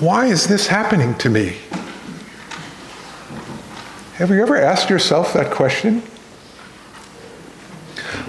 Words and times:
Why 0.00 0.26
is 0.26 0.46
this 0.46 0.68
happening 0.68 1.16
to 1.16 1.28
me? 1.28 1.56
Have 4.14 4.30
you 4.30 4.40
ever 4.40 4.56
asked 4.56 4.88
yourself 4.88 5.32
that 5.32 5.50
question? 5.50 6.04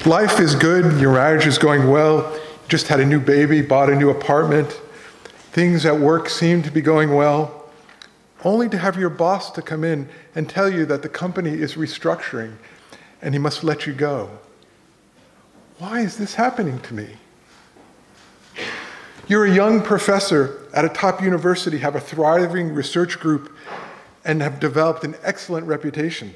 Life 0.04 0.40
is 0.40 0.56
good, 0.56 1.00
your 1.00 1.14
marriage 1.14 1.46
is 1.46 1.60
going 1.60 1.88
well, 1.92 2.34
you 2.34 2.42
just 2.70 2.88
had 2.88 3.00
a 3.00 3.06
new 3.06 3.20
baby, 3.20 3.62
bought 3.62 3.92
a 3.92 3.96
new 3.96 4.10
apartment, 4.10 4.82
things 5.52 5.86
at 5.86 6.00
work 6.00 6.28
seem 6.28 6.64
to 6.64 6.72
be 6.72 6.82
going 6.82 7.14
well, 7.14 7.70
only 8.44 8.68
to 8.70 8.78
have 8.80 8.98
your 8.98 9.12
boss 9.12 9.52
to 9.52 9.62
come 9.62 9.84
in 9.84 10.10
and 10.34 10.50
tell 10.50 10.74
you 10.74 10.88
that 10.88 11.04
the 11.04 11.10
company 11.10 11.52
is 11.52 11.76
restructuring 11.76 12.56
and 13.22 13.36
he 13.36 13.40
must 13.40 13.64
let 13.64 13.86
you 13.86 13.94
go. 13.94 14.40
Why 15.78 16.00
is 16.00 16.18
this 16.18 16.34
happening 16.34 16.80
to 16.80 16.96
me? 16.96 17.18
You're 19.30 19.46
a 19.46 19.54
young 19.54 19.84
professor 19.84 20.58
at 20.74 20.86
a 20.86 20.90
top 20.90 21.22
university, 21.22 21.78
have 21.78 21.96
a 21.96 22.00
thriving 22.00 22.74
research 22.74 23.20
group, 23.20 23.56
and 24.26 24.42
have 24.42 24.60
developed 24.60 25.04
an 25.04 25.14
excellent 25.22 25.68
reputation. 25.68 26.34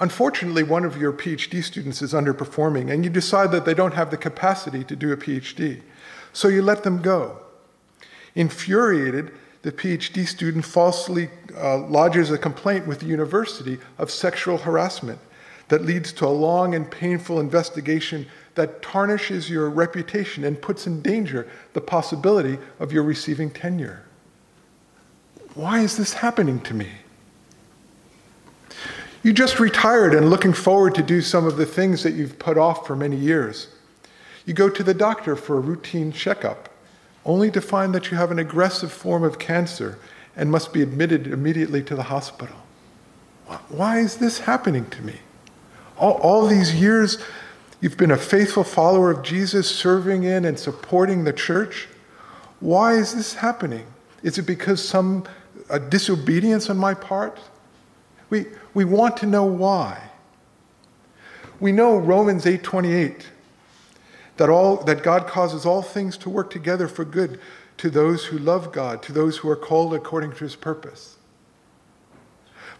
Unfortunately, 0.00 0.62
one 0.62 0.86
of 0.86 0.96
your 0.96 1.12
PhD 1.12 1.62
students 1.62 2.00
is 2.00 2.14
underperforming, 2.14 2.90
and 2.90 3.04
you 3.04 3.10
decide 3.10 3.52
that 3.52 3.66
they 3.66 3.74
don't 3.74 3.92
have 3.92 4.10
the 4.10 4.16
capacity 4.16 4.82
to 4.84 4.96
do 4.96 5.12
a 5.12 5.16
PhD. 5.18 5.82
So 6.32 6.48
you 6.48 6.62
let 6.62 6.84
them 6.84 7.02
go. 7.02 7.38
Infuriated, 8.34 9.32
the 9.60 9.70
PhD 9.70 10.26
student 10.26 10.64
falsely 10.64 11.28
uh, 11.54 11.80
lodges 11.80 12.30
a 12.30 12.38
complaint 12.38 12.86
with 12.86 13.00
the 13.00 13.06
university 13.06 13.76
of 13.98 14.10
sexual 14.10 14.56
harassment 14.56 15.18
that 15.68 15.82
leads 15.82 16.14
to 16.14 16.24
a 16.24 16.28
long 16.28 16.74
and 16.74 16.90
painful 16.90 17.40
investigation 17.40 18.26
that 18.58 18.82
tarnishes 18.82 19.48
your 19.48 19.70
reputation 19.70 20.44
and 20.44 20.60
puts 20.60 20.86
in 20.86 21.00
danger 21.00 21.48
the 21.72 21.80
possibility 21.80 22.58
of 22.80 22.92
your 22.92 23.04
receiving 23.04 23.50
tenure. 23.50 24.04
Why 25.54 25.80
is 25.80 25.96
this 25.96 26.12
happening 26.12 26.60
to 26.62 26.74
me? 26.74 26.88
You 29.22 29.32
just 29.32 29.60
retired 29.60 30.12
and 30.12 30.28
looking 30.28 30.52
forward 30.52 30.94
to 30.96 31.02
do 31.02 31.22
some 31.22 31.46
of 31.46 31.56
the 31.56 31.66
things 31.66 32.02
that 32.02 32.14
you've 32.14 32.38
put 32.38 32.58
off 32.58 32.86
for 32.86 32.96
many 32.96 33.16
years. 33.16 33.68
You 34.44 34.54
go 34.54 34.68
to 34.68 34.82
the 34.82 34.94
doctor 34.94 35.36
for 35.36 35.56
a 35.56 35.60
routine 35.60 36.10
checkup, 36.10 36.68
only 37.24 37.50
to 37.52 37.60
find 37.60 37.94
that 37.94 38.10
you 38.10 38.16
have 38.16 38.30
an 38.30 38.38
aggressive 38.38 38.92
form 38.92 39.22
of 39.22 39.38
cancer 39.38 39.98
and 40.36 40.50
must 40.50 40.72
be 40.72 40.82
admitted 40.82 41.26
immediately 41.26 41.82
to 41.84 41.94
the 41.94 42.04
hospital. 42.04 42.56
Why 43.68 43.98
is 43.98 44.16
this 44.16 44.40
happening 44.40 44.88
to 44.90 45.02
me? 45.02 45.16
All, 45.96 46.14
all 46.14 46.46
these 46.46 46.74
years, 46.74 47.18
you've 47.80 47.96
been 47.96 48.10
a 48.10 48.16
faithful 48.16 48.64
follower 48.64 49.10
of 49.10 49.22
Jesus, 49.22 49.68
serving 49.68 50.24
in 50.24 50.44
and 50.44 50.58
supporting 50.58 51.24
the 51.24 51.32
church. 51.32 51.88
Why 52.60 52.94
is 52.94 53.14
this 53.14 53.34
happening? 53.34 53.86
Is 54.22 54.38
it 54.38 54.46
because 54.46 54.86
some 54.86 55.24
a 55.70 55.78
disobedience 55.78 56.70
on 56.70 56.76
my 56.76 56.94
part? 56.94 57.38
We, 58.30 58.46
we 58.74 58.84
want 58.84 59.16
to 59.18 59.26
know 59.26 59.44
why. 59.44 60.10
We 61.60 61.72
know 61.72 61.96
Romans 61.96 62.44
8:28 62.44 63.24
that 64.36 64.48
all 64.48 64.76
that 64.84 65.02
God 65.02 65.26
causes 65.26 65.66
all 65.66 65.82
things 65.82 66.16
to 66.18 66.30
work 66.30 66.50
together 66.50 66.88
for 66.88 67.04
good 67.04 67.40
to 67.78 67.90
those 67.90 68.26
who 68.26 68.38
love 68.38 68.72
God, 68.72 69.02
to 69.04 69.12
those 69.12 69.38
who 69.38 69.48
are 69.48 69.56
called 69.56 69.94
according 69.94 70.32
to 70.32 70.38
his 70.38 70.56
purpose. 70.56 71.16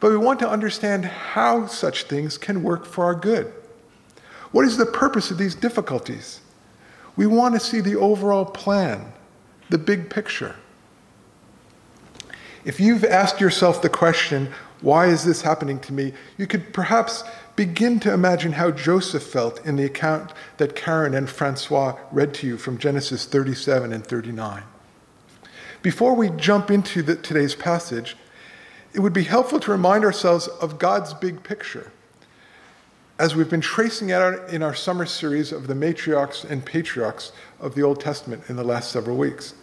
But 0.00 0.10
we 0.10 0.16
want 0.16 0.38
to 0.40 0.48
understand 0.48 1.04
how 1.04 1.66
such 1.66 2.04
things 2.04 2.38
can 2.38 2.62
work 2.62 2.84
for 2.84 3.04
our 3.04 3.14
good. 3.14 3.52
What 4.52 4.64
is 4.64 4.76
the 4.76 4.86
purpose 4.86 5.30
of 5.30 5.38
these 5.38 5.54
difficulties? 5.54 6.40
We 7.16 7.26
want 7.26 7.54
to 7.54 7.60
see 7.60 7.80
the 7.80 7.96
overall 7.96 8.44
plan, 8.44 9.12
the 9.70 9.78
big 9.78 10.08
picture. 10.08 10.56
If 12.64 12.80
you've 12.80 13.04
asked 13.04 13.40
yourself 13.40 13.82
the 13.82 13.88
question, 13.88 14.52
why 14.80 15.06
is 15.06 15.24
this 15.24 15.42
happening 15.42 15.80
to 15.80 15.92
me? 15.92 16.12
You 16.36 16.46
could 16.46 16.72
perhaps 16.72 17.24
begin 17.56 17.98
to 18.00 18.12
imagine 18.12 18.52
how 18.52 18.70
Joseph 18.70 19.22
felt 19.22 19.64
in 19.66 19.76
the 19.76 19.84
account 19.84 20.32
that 20.58 20.76
Karen 20.76 21.14
and 21.14 21.28
Francois 21.28 21.98
read 22.12 22.32
to 22.34 22.46
you 22.46 22.56
from 22.56 22.78
Genesis 22.78 23.26
37 23.26 23.92
and 23.92 24.06
39. 24.06 24.62
Before 25.82 26.14
we 26.14 26.30
jump 26.30 26.70
into 26.70 27.02
the, 27.02 27.16
today's 27.16 27.54
passage, 27.54 28.16
it 28.92 29.00
would 29.00 29.12
be 29.12 29.24
helpful 29.24 29.60
to 29.60 29.70
remind 29.70 30.04
ourselves 30.04 30.46
of 30.46 30.78
God's 30.78 31.14
big 31.14 31.42
picture. 31.42 31.92
As 33.18 33.34
we've 33.34 33.50
been 33.50 33.60
tracing 33.60 34.12
out 34.12 34.48
in 34.50 34.62
our 34.62 34.74
summer 34.74 35.04
series 35.04 35.50
of 35.50 35.66
the 35.66 35.74
matriarchs 35.74 36.48
and 36.48 36.64
patriarchs 36.64 37.32
of 37.58 37.74
the 37.74 37.82
Old 37.82 38.00
Testament 38.00 38.44
in 38.48 38.54
the 38.54 38.62
last 38.62 38.92
several 38.92 39.16
weeks. 39.16 39.54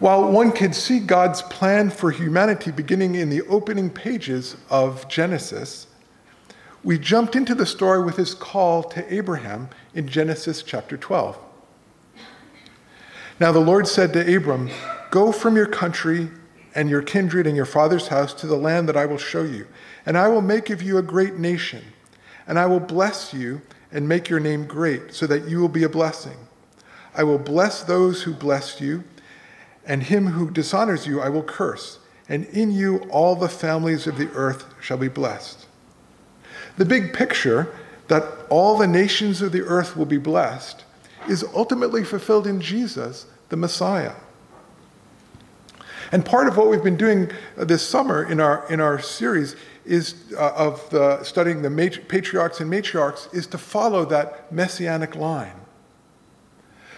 While 0.00 0.30
one 0.30 0.52
can 0.52 0.74
see 0.74 1.00
God's 1.00 1.40
plan 1.40 1.88
for 1.88 2.10
humanity 2.10 2.72
beginning 2.72 3.14
in 3.14 3.30
the 3.30 3.40
opening 3.42 3.88
pages 3.88 4.56
of 4.68 5.08
Genesis, 5.08 5.86
we 6.82 6.98
jumped 6.98 7.36
into 7.36 7.54
the 7.54 7.64
story 7.64 8.02
with 8.02 8.16
his 8.16 8.34
call 8.34 8.82
to 8.82 9.14
Abraham 9.14 9.70
in 9.94 10.06
Genesis 10.06 10.62
chapter 10.62 10.98
12. 10.98 11.38
Now 13.40 13.50
the 13.50 13.60
Lord 13.60 13.88
said 13.88 14.12
to 14.12 14.36
Abram, 14.36 14.68
Go 15.10 15.32
from 15.32 15.56
your 15.56 15.66
country 15.66 16.28
and 16.74 16.90
your 16.90 17.00
kindred 17.00 17.46
and 17.46 17.56
your 17.56 17.64
father's 17.64 18.08
house 18.08 18.34
to 18.34 18.46
the 18.46 18.56
land 18.56 18.90
that 18.90 18.96
I 18.96 19.06
will 19.06 19.16
show 19.16 19.42
you, 19.42 19.66
and 20.04 20.18
I 20.18 20.28
will 20.28 20.42
make 20.42 20.68
of 20.68 20.82
you 20.82 20.98
a 20.98 21.02
great 21.02 21.38
nation, 21.38 21.82
and 22.46 22.58
I 22.58 22.66
will 22.66 22.80
bless 22.80 23.32
you 23.32 23.62
and 23.92 24.08
make 24.08 24.28
your 24.28 24.40
name 24.40 24.66
great, 24.66 25.14
so 25.14 25.26
that 25.26 25.48
you 25.48 25.60
will 25.60 25.68
be 25.68 25.84
a 25.84 25.88
blessing. 25.88 26.36
I 27.14 27.22
will 27.22 27.38
bless 27.38 27.82
those 27.82 28.22
who 28.22 28.34
bless 28.34 28.80
you 28.80 29.04
and 29.86 30.02
him 30.02 30.26
who 30.26 30.50
dishonors 30.50 31.06
you 31.06 31.20
I 31.20 31.28
will 31.28 31.42
curse, 31.42 31.98
and 32.28 32.44
in 32.46 32.72
you 32.72 32.98
all 33.10 33.36
the 33.36 33.48
families 33.48 34.06
of 34.06 34.18
the 34.18 34.30
earth 34.30 34.64
shall 34.80 34.96
be 34.96 35.08
blessed. 35.08 35.66
The 36.76 36.84
big 36.84 37.12
picture 37.12 37.72
that 38.08 38.24
all 38.50 38.76
the 38.76 38.86
nations 38.86 39.42
of 39.42 39.52
the 39.52 39.62
earth 39.62 39.96
will 39.96 40.06
be 40.06 40.18
blessed 40.18 40.84
is 41.28 41.44
ultimately 41.54 42.04
fulfilled 42.04 42.46
in 42.46 42.60
Jesus, 42.60 43.26
the 43.48 43.56
Messiah. 43.56 44.14
And 46.12 46.24
part 46.24 46.48
of 46.48 46.56
what 46.56 46.68
we've 46.68 46.84
been 46.84 46.96
doing 46.96 47.30
this 47.56 47.86
summer 47.86 48.24
in 48.24 48.40
our, 48.40 48.70
in 48.70 48.80
our 48.80 49.00
series 49.00 49.56
is 49.84 50.32
uh, 50.36 50.52
of 50.54 50.88
the, 50.90 51.22
studying 51.22 51.62
the 51.62 52.00
patriarchs 52.08 52.60
and 52.60 52.70
matriarchs 52.70 53.32
is 53.34 53.46
to 53.48 53.58
follow 53.58 54.04
that 54.06 54.50
messianic 54.52 55.14
line. 55.14 55.60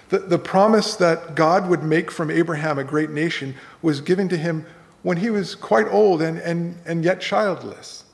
The, 0.08 0.20
the 0.20 0.38
promise 0.38 0.94
that 0.96 1.34
God 1.34 1.68
would 1.68 1.82
make 1.82 2.10
from 2.10 2.30
Abraham 2.30 2.78
a 2.78 2.84
great 2.84 3.10
nation 3.10 3.54
was 3.82 4.00
given 4.00 4.28
to 4.28 4.36
him 4.36 4.66
when 5.02 5.16
he 5.16 5.30
was 5.30 5.54
quite 5.54 5.86
old 5.88 6.22
and, 6.22 6.38
and, 6.38 6.78
and 6.86 7.04
yet 7.04 7.20
childless. 7.20 8.04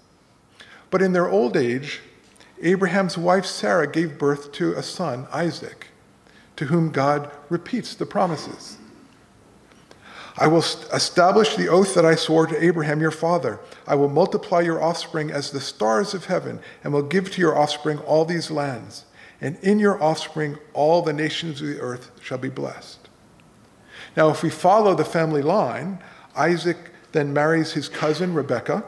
But 0.91 1.03
in 1.03 1.13
their 1.13 1.29
old 1.29 1.57
age, 1.57 2.01
Abraham's 2.63 3.19
wife 3.19 3.45
Sarah 3.45 3.91
gave 3.91 4.19
birth 4.19 4.53
to 4.53 4.73
a 4.73 4.83
son, 4.83 5.27
Isaac, 5.33 5.89
to 6.57 6.67
whom 6.67 6.91
God 6.91 7.31
repeats 7.49 7.95
the 7.95 8.07
promises. 8.07 8.79
I 10.39 10.47
will 10.47 10.61
establish 10.61 11.57
the 11.57 11.69
oath 11.69 11.95
that 11.95 12.07
I 12.07 12.15
swore 12.15 12.47
to 12.47 12.65
Abraham 12.65 13.01
your 13.01 13.11
father. 13.11 13.61
I 13.87 13.95
will 13.95 14.09
multiply 14.09 14.61
your 14.61 14.83
offspring 14.83 15.31
as 15.31 15.51
the 15.51 15.61
stars 15.61 16.15
of 16.15 16.27
heaven, 16.27 16.61
and 16.83 16.93
will 16.93 17.03
give 17.03 17.31
to 17.33 17.41
your 17.41 17.59
offspring 17.59 17.99
all 17.99 18.25
these 18.25 18.51
lands 18.51 19.05
and 19.43 19.59
in 19.61 19.81
your 19.81 20.01
offspring 20.01 20.57
all 20.73 21.03
the 21.03 21.13
nations 21.13 21.61
of 21.61 21.67
the 21.67 21.81
earth 21.81 22.13
shall 22.23 22.39
be 22.39 22.49
blessed. 22.49 23.01
Now, 24.17 24.31
if 24.31 24.43
we 24.43 24.51
follow 24.51 24.95
the 24.95 25.05
family 25.05 25.43
line, 25.43 25.99
Isaac 26.37 26.79
then 27.11 27.33
marries 27.33 27.73
his 27.73 27.89
cousin 27.89 28.33
Rebekah, 28.33 28.85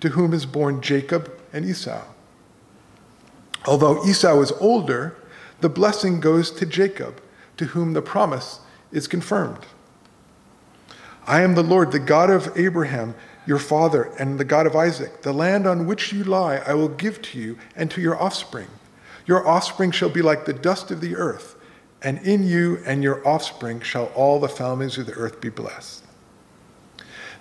to 0.00 0.08
whom 0.10 0.34
is 0.34 0.44
born 0.44 0.82
Jacob 0.82 1.32
and 1.52 1.64
Esau. 1.64 2.02
Although 3.66 4.04
Esau 4.04 4.40
is 4.40 4.52
older, 4.60 5.16
the 5.60 5.68
blessing 5.68 6.20
goes 6.20 6.50
to 6.50 6.66
Jacob, 6.66 7.22
to 7.56 7.66
whom 7.66 7.92
the 7.92 8.02
promise 8.02 8.58
is 8.90 9.06
confirmed. 9.06 9.64
I 11.26 11.42
am 11.42 11.54
the 11.54 11.62
Lord, 11.62 11.92
the 11.92 11.98
God 11.98 12.30
of 12.30 12.56
Abraham, 12.56 13.14
your 13.46 13.58
father, 13.58 14.12
and 14.18 14.38
the 14.38 14.44
God 14.44 14.66
of 14.66 14.76
Isaac. 14.76 15.22
The 15.22 15.32
land 15.32 15.66
on 15.66 15.86
which 15.86 16.12
you 16.12 16.24
lie 16.24 16.56
I 16.56 16.74
will 16.74 16.88
give 16.88 17.22
to 17.22 17.38
you 17.38 17.58
and 17.74 17.90
to 17.90 18.00
your 18.00 18.20
offspring. 18.20 18.68
Your 19.26 19.46
offspring 19.46 19.90
shall 19.90 20.10
be 20.10 20.22
like 20.22 20.44
the 20.44 20.52
dust 20.52 20.90
of 20.90 21.00
the 21.00 21.16
earth, 21.16 21.56
and 22.02 22.18
in 22.18 22.46
you 22.46 22.82
and 22.84 23.02
your 23.02 23.26
offspring 23.26 23.80
shall 23.80 24.06
all 24.14 24.38
the 24.38 24.48
families 24.48 24.98
of 24.98 25.06
the 25.06 25.14
earth 25.14 25.40
be 25.40 25.48
blessed. 25.48 26.04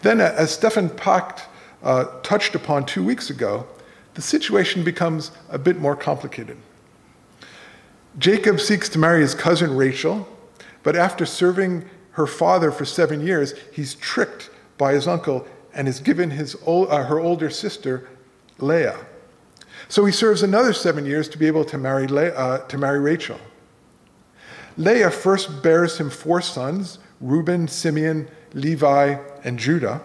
Then, 0.02 0.22
as 0.22 0.52
Stefan 0.52 0.90
Pacht 0.90 1.48
uh, 1.82 2.06
touched 2.24 2.56
upon 2.56 2.86
two 2.86 3.04
weeks 3.04 3.30
ago, 3.30 3.68
the 4.14 4.22
situation 4.22 4.84
becomes 4.84 5.32
a 5.50 5.58
bit 5.58 5.80
more 5.80 5.96
complicated. 5.96 6.58
Jacob 8.18 8.60
seeks 8.60 8.88
to 8.90 9.00
marry 9.00 9.22
his 9.22 9.34
cousin 9.34 9.76
Rachel, 9.76 10.28
but 10.84 10.96
after 10.96 11.26
serving 11.26 11.90
her 12.14 12.28
father 12.28 12.72
for 12.72 12.86
seven 12.86 13.26
years, 13.26 13.54
he's 13.72 13.96
tricked 13.96 14.50
by 14.78 14.94
his 14.94 15.08
uncle 15.08 15.48
and 15.74 15.88
is 15.88 16.00
given 16.00 16.32
his, 16.32 16.56
uh, 16.66 17.04
her 17.04 17.20
older 17.20 17.50
sister, 17.50 18.10
Leah. 18.60 19.06
So 19.90 20.06
he 20.06 20.12
serves 20.12 20.44
another 20.44 20.74
seven 20.74 21.06
years 21.06 21.28
to 21.30 21.38
be 21.38 21.48
able 21.48 21.66
to 21.66 21.78
marry, 21.78 22.08
Le- 22.08 22.30
uh, 22.30 22.60
to 22.68 22.78
marry 22.78 23.00
Rachel. 23.00 23.40
Leah 24.78 25.12
first 25.12 25.62
bears 25.62 25.98
him 25.98 26.10
four 26.10 26.42
sons 26.42 27.00
Reuben, 27.22 27.68
Simeon, 27.68 28.28
Levi, 28.54 29.16
and 29.44 29.58
Judah. 29.58 30.02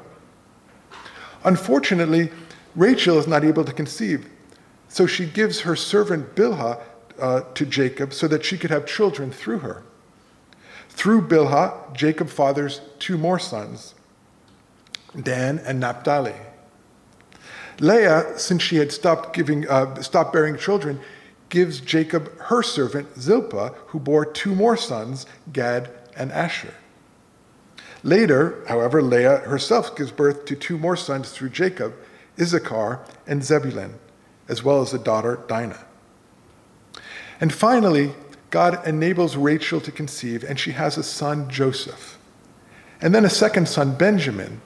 Unfortunately, 1.44 2.30
Rachel 2.76 3.18
is 3.18 3.26
not 3.26 3.44
able 3.44 3.64
to 3.64 3.72
conceive, 3.72 4.28
so 4.88 5.06
she 5.06 5.26
gives 5.26 5.60
her 5.60 5.74
servant 5.74 6.36
Bilhah 6.36 6.80
uh, 7.18 7.40
to 7.54 7.66
Jacob 7.66 8.12
so 8.14 8.28
that 8.28 8.44
she 8.44 8.56
could 8.56 8.70
have 8.70 8.86
children 8.86 9.32
through 9.32 9.58
her. 9.58 9.82
Through 10.98 11.28
Bilhah, 11.28 11.94
Jacob 11.94 12.28
fathers 12.28 12.80
two 12.98 13.16
more 13.16 13.38
sons, 13.38 13.94
Dan 15.14 15.60
and 15.60 15.78
Naphtali. 15.78 16.34
Leah, 17.78 18.36
since 18.36 18.64
she 18.64 18.78
had 18.78 18.90
stopped 18.90 19.32
giving, 19.32 19.68
uh, 19.68 20.02
stopped 20.02 20.32
bearing 20.32 20.58
children, 20.58 20.98
gives 21.50 21.78
Jacob 21.78 22.36
her 22.40 22.64
servant 22.64 23.16
Zilpah, 23.16 23.74
who 23.86 24.00
bore 24.00 24.26
two 24.26 24.56
more 24.56 24.76
sons, 24.76 25.24
Gad 25.52 25.88
and 26.16 26.32
Asher. 26.32 26.74
Later, 28.02 28.64
however, 28.66 29.00
Leah 29.00 29.38
herself 29.38 29.96
gives 29.96 30.10
birth 30.10 30.46
to 30.46 30.56
two 30.56 30.78
more 30.78 30.96
sons 30.96 31.30
through 31.30 31.50
Jacob, 31.50 31.94
Issachar 32.40 32.98
and 33.24 33.44
Zebulun, 33.44 33.94
as 34.48 34.64
well 34.64 34.82
as 34.82 34.92
a 34.92 34.98
daughter, 34.98 35.38
Dinah. 35.46 35.84
And 37.40 37.52
finally, 37.54 38.14
God 38.50 38.86
enables 38.86 39.36
Rachel 39.36 39.80
to 39.82 39.92
conceive, 39.92 40.42
and 40.42 40.58
she 40.58 40.72
has 40.72 40.96
a 40.96 41.02
son, 41.02 41.50
Joseph. 41.50 42.18
And 43.00 43.14
then 43.14 43.24
a 43.24 43.30
second 43.30 43.68
son, 43.68 43.94
Benjamin, 43.96 44.60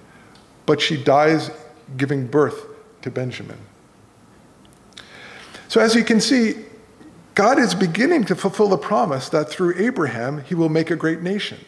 but 0.66 0.80
she 0.80 1.02
dies 1.02 1.50
giving 1.96 2.26
birth 2.26 2.64
to 3.02 3.10
Benjamin. 3.10 3.58
So, 5.68 5.80
as 5.80 5.94
you 5.94 6.04
can 6.04 6.20
see, 6.20 6.54
God 7.34 7.58
is 7.58 7.74
beginning 7.74 8.24
to 8.26 8.36
fulfill 8.36 8.68
the 8.68 8.78
promise 8.78 9.28
that 9.30 9.48
through 9.48 9.74
Abraham 9.76 10.44
he 10.44 10.54
will 10.54 10.68
make 10.68 10.90
a 10.90 10.96
great 10.96 11.22
nation. 11.22 11.58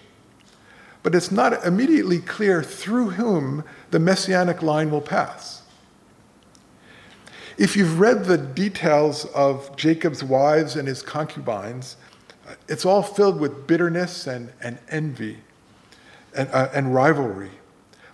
But 1.03 1.15
it's 1.15 1.31
not 1.31 1.65
immediately 1.67 2.19
clear 2.19 2.63
through 2.63 3.11
whom 3.11 3.65
the 3.91 3.99
messianic 3.99 4.63
line 4.63 4.91
will 4.91 5.01
pass. 5.01 5.63
If 7.57 7.77
you've 7.77 8.01
read 8.01 8.25
the 8.25 8.39
details 8.39 9.27
of 9.27 9.75
Jacob's 9.77 10.25
wives 10.25 10.77
and 10.77 10.89
his 10.89 11.03
concubines, 11.03 11.97
it's 12.69 12.85
all 12.85 13.03
filled 13.03 13.41
with 13.41 13.67
bitterness 13.67 14.27
and, 14.27 14.53
and 14.61 14.79
envy 14.89 15.39
and, 16.35 16.49
uh, 16.51 16.69
and 16.75 16.95
rivalry. 16.95 17.51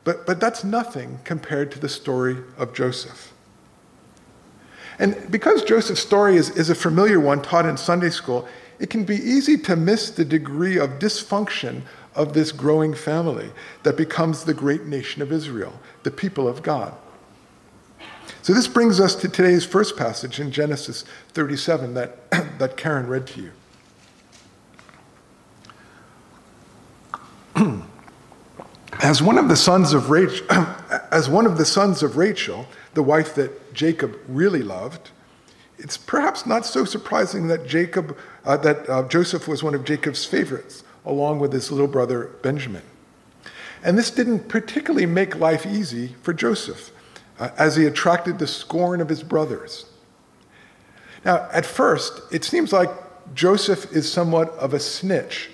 But, 0.04 0.26
but 0.26 0.40
that's 0.40 0.64
nothing 0.64 1.18
compared 1.24 1.70
to 1.72 1.78
the 1.78 1.88
story 1.88 2.36
of 2.56 2.72
Joseph. 2.72 3.32
And 4.98 5.30
because 5.30 5.62
Joseph's 5.62 6.02
story 6.02 6.36
is, 6.36 6.50
is 6.50 6.70
a 6.70 6.74
familiar 6.74 7.20
one 7.20 7.42
taught 7.42 7.66
in 7.66 7.76
Sunday 7.76 8.10
school, 8.10 8.46
it 8.78 8.90
can 8.90 9.04
be 9.04 9.16
easy 9.16 9.56
to 9.58 9.76
miss 9.76 10.10
the 10.10 10.24
degree 10.24 10.78
of 10.78 10.98
dysfunction 10.98 11.82
of 12.14 12.32
this 12.32 12.52
growing 12.52 12.94
family 12.94 13.50
that 13.82 13.96
becomes 13.96 14.44
the 14.44 14.54
great 14.54 14.84
nation 14.84 15.22
of 15.22 15.32
Israel, 15.32 15.72
the 16.02 16.10
people 16.10 16.48
of 16.48 16.62
God. 16.62 16.94
So 18.42 18.52
this 18.54 18.66
brings 18.66 19.00
us 19.00 19.14
to 19.16 19.28
today's 19.28 19.64
first 19.64 19.96
passage 19.96 20.40
in 20.40 20.50
Genesis 20.50 21.04
37 21.34 21.94
that, 21.94 22.30
that 22.58 22.76
Karen 22.76 23.06
read 23.06 23.26
to 23.28 23.42
you. 23.42 23.52
as 29.02 29.22
one 29.22 29.38
of 29.38 29.48
the 29.48 29.56
sons 29.56 29.92
of 29.92 30.10
Rachel, 30.10 30.46
as 31.10 31.28
one 31.28 31.46
of 31.46 31.58
the 31.58 31.64
sons 31.64 32.02
of 32.02 32.16
Rachel, 32.16 32.66
the 32.94 33.02
wife 33.02 33.34
that 33.34 33.74
Jacob 33.74 34.18
really 34.28 34.62
loved, 34.62 35.10
it's 35.78 35.96
perhaps 35.96 36.46
not 36.46 36.66
so 36.66 36.84
surprising 36.84 37.48
that 37.48 37.66
Jacob, 37.66 38.16
uh, 38.44 38.56
that 38.58 38.88
uh, 38.88 39.08
Joseph 39.08 39.48
was 39.48 39.62
one 39.62 39.74
of 39.74 39.84
Jacob's 39.84 40.24
favorites, 40.24 40.84
along 41.06 41.40
with 41.40 41.52
his 41.52 41.70
little 41.70 41.88
brother 41.88 42.30
Benjamin. 42.42 42.82
And 43.82 43.96
this 43.96 44.10
didn't 44.10 44.48
particularly 44.48 45.06
make 45.06 45.36
life 45.36 45.64
easy 45.64 46.14
for 46.22 46.34
Joseph 46.34 46.90
uh, 47.38 47.50
as 47.56 47.76
he 47.76 47.86
attracted 47.86 48.38
the 48.38 48.46
scorn 48.46 49.00
of 49.00 49.08
his 49.08 49.22
brothers. 49.22 49.86
Now, 51.24 51.48
at 51.52 51.64
first, 51.64 52.20
it 52.30 52.44
seems 52.44 52.72
like 52.72 52.90
Joseph 53.34 53.90
is 53.92 54.10
somewhat 54.10 54.50
of 54.50 54.74
a 54.74 54.80
snitch. 54.80 55.50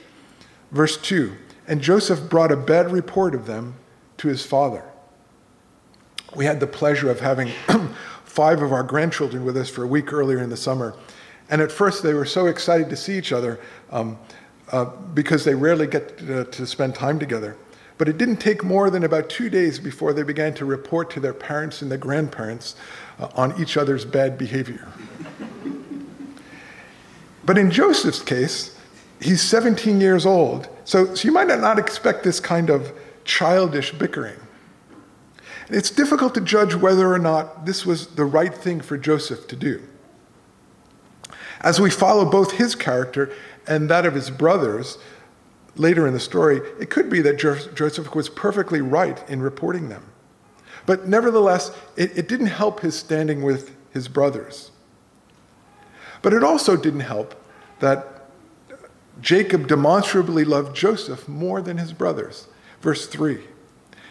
Verse 0.72 0.96
2 0.96 1.36
And 1.68 1.80
Joseph 1.80 2.28
brought 2.28 2.52
a 2.52 2.56
bad 2.56 2.92
report 2.92 3.34
of 3.34 3.46
them 3.46 3.74
to 4.18 4.28
his 4.28 4.44
father. 4.44 4.84
We 6.34 6.44
had 6.44 6.60
the 6.60 6.66
pleasure 6.66 7.10
of 7.10 7.20
having 7.20 7.50
five 8.24 8.62
of 8.62 8.72
our 8.72 8.82
grandchildren 8.82 9.44
with 9.44 9.56
us 9.56 9.68
for 9.68 9.82
a 9.82 9.86
week 9.86 10.12
earlier 10.12 10.38
in 10.38 10.50
the 10.50 10.56
summer. 10.56 10.94
And 11.48 11.60
at 11.60 11.72
first, 11.72 12.02
they 12.02 12.14
were 12.14 12.24
so 12.24 12.46
excited 12.46 12.90
to 12.90 12.96
see 12.96 13.16
each 13.16 13.32
other 13.32 13.60
um, 13.90 14.18
uh, 14.72 14.86
because 15.14 15.44
they 15.44 15.54
rarely 15.54 15.86
get 15.86 16.18
to, 16.18 16.44
to 16.44 16.66
spend 16.66 16.94
time 16.94 17.18
together. 17.18 17.56
But 17.98 18.08
it 18.08 18.18
didn't 18.18 18.36
take 18.36 18.62
more 18.62 18.90
than 18.90 19.04
about 19.04 19.30
two 19.30 19.48
days 19.48 19.78
before 19.78 20.12
they 20.12 20.22
began 20.22 20.52
to 20.54 20.64
report 20.64 21.10
to 21.12 21.20
their 21.20 21.32
parents 21.32 21.82
and 21.82 21.90
their 21.90 21.98
grandparents 21.98 22.76
uh, 23.18 23.28
on 23.34 23.58
each 23.60 23.76
other's 23.76 24.04
bad 24.04 24.36
behavior. 24.36 24.86
but 27.44 27.56
in 27.56 27.70
Joseph's 27.70 28.22
case, 28.22 28.75
he's 29.20 29.42
17 29.42 30.00
years 30.00 30.26
old, 30.26 30.68
so, 30.84 31.14
so 31.14 31.26
you 31.26 31.32
might 31.32 31.48
not 31.48 31.78
expect 31.78 32.24
this 32.24 32.40
kind 32.40 32.70
of 32.70 32.92
childish 33.24 33.92
bickering. 33.92 34.38
It's 35.68 35.90
difficult 35.90 36.34
to 36.34 36.40
judge 36.40 36.74
whether 36.74 37.12
or 37.12 37.18
not 37.18 37.66
this 37.66 37.84
was 37.84 38.08
the 38.08 38.24
right 38.24 38.54
thing 38.54 38.80
for 38.80 38.96
Joseph 38.96 39.48
to 39.48 39.56
do. 39.56 39.82
As 41.60 41.80
we 41.80 41.90
follow 41.90 42.24
both 42.24 42.52
his 42.52 42.74
character 42.74 43.32
and 43.66 43.88
that 43.90 44.06
of 44.06 44.14
his 44.14 44.30
brothers, 44.30 44.98
later 45.74 46.06
in 46.06 46.14
the 46.14 46.20
story, 46.20 46.60
it 46.80 46.90
could 46.90 47.10
be 47.10 47.20
that 47.22 47.36
Joseph 47.38 48.14
was 48.14 48.28
perfectly 48.28 48.80
right 48.80 49.28
in 49.28 49.40
reporting 49.40 49.88
them. 49.88 50.04
But 50.84 51.08
nevertheless, 51.08 51.72
it, 51.96 52.16
it 52.16 52.28
didn't 52.28 52.46
help 52.46 52.80
his 52.80 52.96
standing 52.96 53.42
with 53.42 53.74
his 53.90 54.06
brothers. 54.06 54.70
But 56.22 56.32
it 56.32 56.44
also 56.44 56.76
didn't 56.76 57.00
help 57.00 57.34
that 57.80 58.15
Jacob 59.20 59.66
demonstrably 59.66 60.44
loved 60.44 60.76
Joseph 60.76 61.28
more 61.28 61.62
than 61.62 61.78
his 61.78 61.92
brothers. 61.92 62.48
Verse 62.80 63.06
3. 63.06 63.40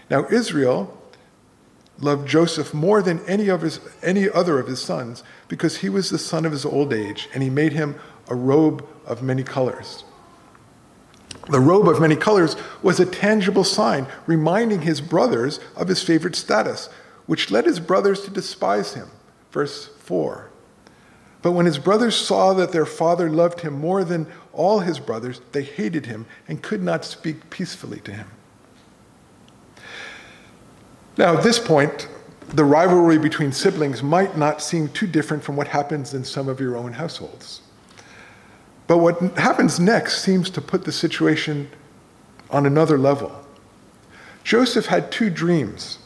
Now 0.09 0.25
Israel 0.29 0.97
loved 1.99 2.27
Joseph 2.27 2.73
more 2.73 3.01
than 3.01 3.23
any, 3.25 3.47
of 3.47 3.61
his, 3.61 3.79
any 4.03 4.29
other 4.29 4.59
of 4.59 4.67
his 4.67 4.81
sons 4.81 5.23
because 5.47 5.77
he 5.77 5.89
was 5.89 6.09
the 6.09 6.17
son 6.17 6.45
of 6.45 6.51
his 6.51 6.65
old 6.65 6.91
age, 6.91 7.29
and 7.33 7.41
he 7.41 7.49
made 7.49 7.73
him 7.73 7.95
a 8.27 8.35
robe 8.35 8.85
of 9.05 9.23
many 9.23 9.43
colors. 9.43 10.03
The 11.49 11.59
robe 11.59 11.87
of 11.87 12.01
many 12.01 12.15
colors 12.15 12.55
was 12.81 12.99
a 12.99 13.05
tangible 13.05 13.63
sign 13.63 14.07
reminding 14.25 14.81
his 14.81 14.99
brothers 14.99 15.59
of 15.75 15.87
his 15.87 16.01
favorite 16.01 16.35
status, 16.35 16.89
which 17.27 17.51
led 17.51 17.65
his 17.65 17.79
brothers 17.79 18.21
to 18.23 18.31
despise 18.31 18.95
him. 18.95 19.09
Verse 19.51 19.87
4. 19.99 20.49
But 21.45 21.51
when 21.51 21.67
his 21.67 21.77
brothers 21.77 22.15
saw 22.15 22.53
that 22.55 22.71
their 22.71 22.87
father 22.87 23.29
loved 23.29 23.59
him 23.59 23.79
more 23.79 24.03
than 24.03 24.25
all 24.51 24.79
his 24.79 24.99
brothers, 24.99 25.41
they 25.51 25.61
hated 25.61 26.07
him 26.07 26.25
and 26.47 26.59
could 26.59 26.81
not 26.81 27.05
speak 27.05 27.51
peacefully 27.51 27.99
to 27.99 28.11
him. 28.11 28.27
Now, 31.19 31.37
at 31.37 31.43
this 31.43 31.59
point, 31.59 32.07
the 32.47 32.63
rivalry 32.63 33.19
between 33.19 33.51
siblings 33.51 34.01
might 34.01 34.35
not 34.35 34.59
seem 34.59 34.87
too 34.87 35.05
different 35.05 35.43
from 35.43 35.55
what 35.55 35.67
happens 35.67 36.15
in 36.15 36.23
some 36.23 36.49
of 36.49 36.59
your 36.59 36.75
own 36.75 36.93
households. 36.93 37.61
But 38.87 38.97
what 38.97 39.19
happens 39.37 39.79
next 39.79 40.23
seems 40.23 40.49
to 40.49 40.61
put 40.61 40.83
the 40.83 40.91
situation 40.91 41.69
on 42.49 42.65
another 42.65 42.97
level. 42.97 43.45
Joseph 44.43 44.87
had 44.87 45.11
two 45.11 45.29
dreams. 45.29 45.99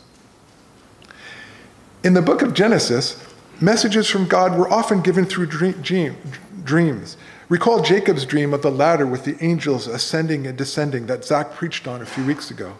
In 2.03 2.13
the 2.13 2.22
book 2.22 2.41
of 2.41 2.53
Genesis, 2.53 3.28
messages 3.62 4.10
from 4.10 4.28
God 4.28 4.58
were 4.58 4.70
often 4.72 5.01
given 5.01 5.25
through 5.25 5.48
dream, 5.48 6.18
dreams. 6.63 7.18
Recall 7.50 7.82
Jacob's 7.82 8.25
dream 8.25 8.54
of 8.54 8.62
the 8.62 8.72
ladder 8.72 9.08
with 9.08 9.25
the 9.25 9.44
angels 9.44 9.88
ascending 9.88 10.46
and 10.46 10.58
descending 10.58 11.08
that 11.08 11.25
Zach 11.25 11.54
preached 11.54 11.88
on 11.88 12.01
a 12.01 12.06
few 12.06 12.24
weeks 12.24 12.51
ago. 12.51 12.78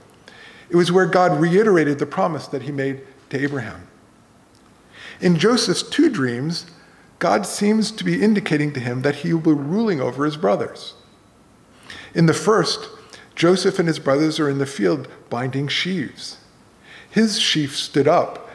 It 0.70 0.76
was 0.76 0.92
where 0.92 1.08
God 1.08 1.40
reiterated 1.40 1.98
the 1.98 2.06
promise 2.06 2.48
that 2.48 2.62
he 2.62 2.72
made 2.72 3.02
to 3.32 3.42
Abraham. 3.42 3.88
In 5.20 5.38
Joseph's 5.38 5.84
two 5.84 6.10
dreams, 6.10 6.68
God 7.18 7.46
seems 7.46 7.92
to 7.92 8.04
be 8.04 8.22
indicating 8.22 8.72
to 8.74 8.80
him 8.80 9.02
that 9.02 9.18
he 9.18 9.34
will 9.34 9.42
be 9.42 9.52
ruling 9.52 10.00
over 10.00 10.24
his 10.24 10.38
brothers. 10.38 10.94
In 12.14 12.28
the 12.28 12.34
first, 12.34 12.88
Joseph 13.36 13.80
and 13.80 13.88
his 13.88 14.00
brothers 14.00 14.40
are 14.40 14.50
in 14.50 14.60
the 14.60 14.66
field 14.66 15.08
binding 15.30 15.68
sheaves. 15.68 16.38
His 17.10 17.40
sheaf 17.40 17.76
stood 17.76 18.08
up, 18.08 18.49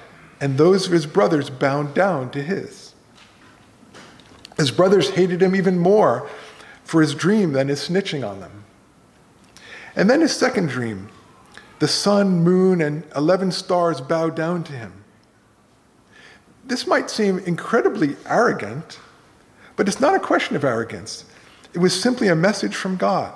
and 0.45 0.59
those 0.59 0.85
of 0.85 0.93
his 0.93 1.07
brothers 1.07 1.49
bowed 1.49 1.95
down 1.95 2.31
to 2.31 2.43
his. 2.43 2.93
His 4.59 4.71
brothers 4.71 5.09
hated 5.09 5.43
him 5.43 5.57
even 5.57 5.79
more 5.79 6.29
for 6.83 7.01
his 7.01 7.15
dream 7.15 7.53
than 7.53 7.69
his 7.69 7.89
snitching 7.89 8.29
on 8.29 8.41
them. 8.41 8.65
And 9.97 10.11
then 10.11 10.21
his 10.21 10.37
second 10.37 10.69
dream 10.69 11.09
the 11.79 11.89
sun, 11.89 12.45
moon, 12.45 12.83
and 12.83 13.05
11 13.17 13.53
stars 13.53 14.03
bowed 14.03 14.37
down 14.37 14.63
to 14.65 14.75
him. 14.75 14.93
This 16.63 16.87
might 16.87 17.09
seem 17.09 17.39
incredibly 17.39 18.15
arrogant, 18.27 19.01
but 19.77 19.89
it's 19.89 19.99
not 19.99 20.15
a 20.15 20.21
question 20.21 20.57
of 20.57 20.65
arrogance. 20.65 21.25
It 21.73 21.79
was 21.79 21.99
simply 21.99 22.29
a 22.29 22.37
message 22.37 22.75
from 22.75 22.97
God. 22.97 23.33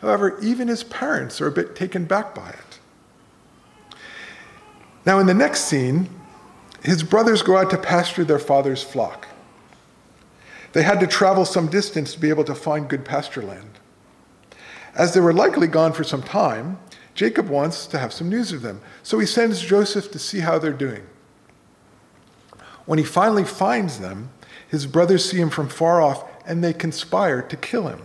However, 0.00 0.36
even 0.42 0.66
his 0.66 0.82
parents 0.82 1.40
are 1.40 1.46
a 1.46 1.52
bit 1.52 1.76
taken 1.76 2.06
back 2.06 2.34
by 2.34 2.48
it. 2.48 2.71
Now, 5.04 5.18
in 5.18 5.26
the 5.26 5.34
next 5.34 5.62
scene, 5.62 6.08
his 6.82 7.02
brothers 7.02 7.42
go 7.42 7.56
out 7.56 7.70
to 7.70 7.78
pasture 7.78 8.24
their 8.24 8.38
father's 8.38 8.82
flock. 8.82 9.28
They 10.72 10.82
had 10.82 11.00
to 11.00 11.06
travel 11.06 11.44
some 11.44 11.68
distance 11.68 12.14
to 12.14 12.20
be 12.20 12.30
able 12.30 12.44
to 12.44 12.54
find 12.54 12.88
good 12.88 13.04
pasture 13.04 13.42
land. 13.42 13.78
As 14.94 15.14
they 15.14 15.20
were 15.20 15.32
likely 15.32 15.66
gone 15.66 15.92
for 15.92 16.04
some 16.04 16.22
time, 16.22 16.78
Jacob 17.14 17.48
wants 17.48 17.86
to 17.86 17.98
have 17.98 18.12
some 18.12 18.28
news 18.28 18.52
of 18.52 18.62
them, 18.62 18.80
so 19.02 19.18
he 19.18 19.26
sends 19.26 19.60
Joseph 19.60 20.10
to 20.12 20.18
see 20.18 20.40
how 20.40 20.58
they're 20.58 20.72
doing. 20.72 21.04
When 22.86 22.98
he 22.98 23.04
finally 23.04 23.44
finds 23.44 24.00
them, 24.00 24.30
his 24.68 24.86
brothers 24.86 25.28
see 25.28 25.38
him 25.38 25.50
from 25.50 25.68
far 25.68 26.00
off 26.00 26.24
and 26.46 26.64
they 26.64 26.72
conspire 26.72 27.42
to 27.42 27.56
kill 27.56 27.88
him, 27.88 28.00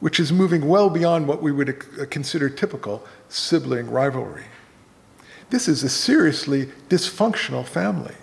which 0.00 0.18
is 0.18 0.32
moving 0.32 0.66
well 0.68 0.90
beyond 0.90 1.28
what 1.28 1.42
we 1.42 1.52
would 1.52 2.10
consider 2.10 2.50
typical 2.50 3.04
sibling 3.28 3.90
rivalry. 3.90 4.44
This 5.52 5.68
is 5.68 5.82
a 5.82 5.90
seriously 5.90 6.70
dysfunctional 6.88 7.66
family. 7.66 8.14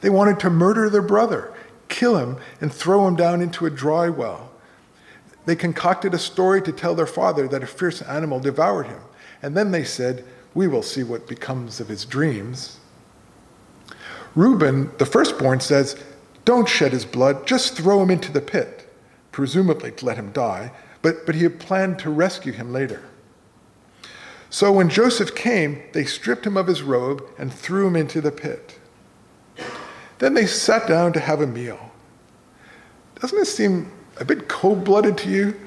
They 0.00 0.08
wanted 0.08 0.40
to 0.40 0.48
murder 0.48 0.88
their 0.88 1.02
brother, 1.02 1.52
kill 1.90 2.16
him, 2.16 2.38
and 2.62 2.72
throw 2.72 3.06
him 3.06 3.14
down 3.14 3.42
into 3.42 3.66
a 3.66 3.70
dry 3.70 4.08
well. 4.08 4.50
They 5.44 5.54
concocted 5.54 6.14
a 6.14 6.18
story 6.18 6.62
to 6.62 6.72
tell 6.72 6.94
their 6.94 7.06
father 7.06 7.46
that 7.48 7.62
a 7.62 7.66
fierce 7.66 8.00
animal 8.00 8.40
devoured 8.40 8.86
him. 8.86 9.02
And 9.42 9.54
then 9.54 9.70
they 9.70 9.84
said, 9.84 10.24
We 10.54 10.66
will 10.66 10.82
see 10.82 11.02
what 11.02 11.28
becomes 11.28 11.78
of 11.78 11.88
his 11.88 12.06
dreams. 12.06 12.78
Reuben, 14.34 14.92
the 14.96 15.04
firstborn, 15.04 15.60
says, 15.60 15.94
Don't 16.46 16.70
shed 16.70 16.92
his 16.92 17.04
blood, 17.04 17.46
just 17.46 17.76
throw 17.76 18.02
him 18.02 18.10
into 18.10 18.32
the 18.32 18.40
pit, 18.40 18.90
presumably 19.30 19.92
to 19.92 20.06
let 20.06 20.16
him 20.16 20.32
die, 20.32 20.72
but, 21.02 21.26
but 21.26 21.34
he 21.34 21.42
had 21.42 21.60
planned 21.60 21.98
to 21.98 22.08
rescue 22.08 22.52
him 22.52 22.72
later. 22.72 23.02
So 24.54 24.70
when 24.70 24.88
Joseph 24.88 25.34
came, 25.34 25.82
they 25.94 26.04
stripped 26.04 26.46
him 26.46 26.56
of 26.56 26.68
his 26.68 26.80
robe 26.80 27.24
and 27.36 27.52
threw 27.52 27.88
him 27.88 27.96
into 27.96 28.20
the 28.20 28.30
pit. 28.30 28.78
Then 30.20 30.34
they 30.34 30.46
sat 30.46 30.86
down 30.86 31.12
to 31.14 31.18
have 31.18 31.40
a 31.40 31.46
meal. 31.48 31.90
Doesn't 33.20 33.36
it 33.36 33.46
seem 33.46 33.90
a 34.16 34.24
bit 34.24 34.48
cold 34.48 34.84
blooded 34.84 35.18
to 35.18 35.28
you? 35.28 35.60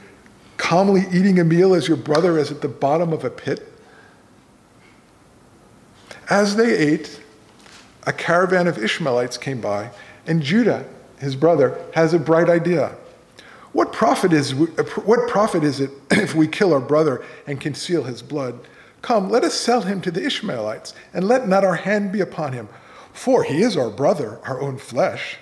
Calmly 0.56 1.04
eating 1.12 1.38
a 1.38 1.44
meal 1.44 1.76
as 1.76 1.90
your 1.90 1.98
brother 1.98 2.38
is 2.38 2.50
at 2.50 2.62
the 2.62 2.70
bottom 2.70 3.12
of 3.12 3.26
a 3.26 3.30
pit? 3.30 3.74
As 6.30 6.56
they 6.56 6.74
ate, 6.74 7.20
a 8.04 8.14
caravan 8.14 8.68
of 8.68 8.82
Ishmaelites 8.82 9.38
came 9.38 9.60
by, 9.60 9.92
and 10.26 10.42
Judah, 10.42 10.86
his 11.20 11.36
brother, 11.36 11.78
has 11.94 12.14
a 12.14 12.20
bright 12.20 12.50
idea. 12.50 12.96
What 13.74 13.92
profit 13.92 14.32
is, 14.32 14.56
what 14.56 15.28
profit 15.28 15.66
is 15.66 15.82
it 15.82 15.92
if 16.12 16.34
we 16.34 16.48
kill 16.48 16.74
our 16.74 16.80
brother 16.80 17.22
and 17.46 17.60
conceal 17.60 18.04
his 18.04 18.22
blood? 18.22 18.58
Come, 19.08 19.30
let 19.30 19.46
us 19.46 19.54
sell 19.54 19.84
him 19.84 20.02
to 20.02 20.12
the 20.12 20.26
Ishmaelites, 20.26 20.94
and 21.14 21.26
let 21.26 21.48
not 21.48 21.64
our 21.64 21.76
hand 21.76 22.12
be 22.12 22.20
upon 22.20 22.52
him, 22.52 22.68
for 23.14 23.46
he 23.46 23.62
is 23.62 23.78
our 23.78 23.90
brother, 23.90 24.38
our 24.44 24.60
own 24.60 24.78
flesh. 24.78 25.38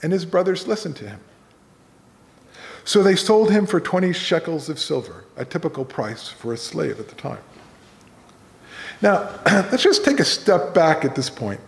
And 0.00 0.12
his 0.12 0.24
brothers 0.24 0.68
listened 0.68 0.94
to 0.98 1.08
him. 1.08 1.18
So 2.84 3.02
they 3.02 3.16
sold 3.16 3.50
him 3.50 3.66
for 3.66 3.80
20 3.80 4.12
shekels 4.12 4.68
of 4.68 4.78
silver, 4.78 5.24
a 5.36 5.44
typical 5.44 5.84
price 5.84 6.28
for 6.28 6.52
a 6.52 6.56
slave 6.56 7.00
at 7.00 7.08
the 7.08 7.16
time. 7.16 7.40
Now, 9.02 9.40
let's 9.44 9.82
just 9.82 10.04
take 10.04 10.20
a 10.20 10.24
step 10.24 10.72
back 10.72 11.04
at 11.04 11.16
this 11.16 11.28
point. 11.28 11.58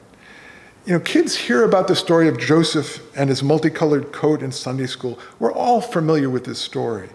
You 0.84 0.92
know, 0.92 1.00
kids 1.00 1.34
hear 1.34 1.64
about 1.64 1.88
the 1.88 1.96
story 1.96 2.28
of 2.28 2.38
Joseph 2.38 3.02
and 3.16 3.28
his 3.28 3.42
multicolored 3.42 4.12
coat 4.12 4.44
in 4.44 4.52
Sunday 4.52 4.86
school. 4.86 5.18
We're 5.40 5.52
all 5.52 5.80
familiar 5.80 6.30
with 6.30 6.44
this 6.44 6.60
story. 6.60 7.08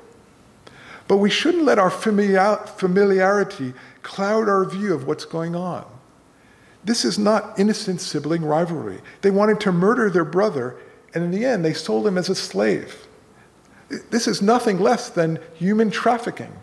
But 1.12 1.18
we 1.18 1.30
shouldn't 1.30 1.66
let 1.66 1.78
our 1.78 1.90
familiarity 1.90 3.74
cloud 4.02 4.48
our 4.48 4.64
view 4.64 4.94
of 4.94 5.06
what's 5.08 5.26
going 5.26 5.58
on. 5.58 5.86
This 6.86 7.04
is 7.04 7.20
not 7.20 7.60
innocent 7.60 8.00
sibling 8.00 8.46
rivalry. 8.46 9.02
They 9.20 9.30
wanted 9.30 9.60
to 9.60 9.74
murder 9.74 10.10
their 10.10 10.24
brother, 10.24 10.78
and 11.14 11.22
in 11.22 11.32
the 11.32 11.44
end, 11.44 11.66
they 11.66 11.74
sold 11.74 12.08
him 12.08 12.18
as 12.18 12.30
a 12.30 12.36
slave. 12.36 13.08
This 14.10 14.26
is 14.26 14.42
nothing 14.42 14.80
less 14.80 15.10
than 15.10 15.40
human 15.54 15.92
trafficking. 15.92 16.54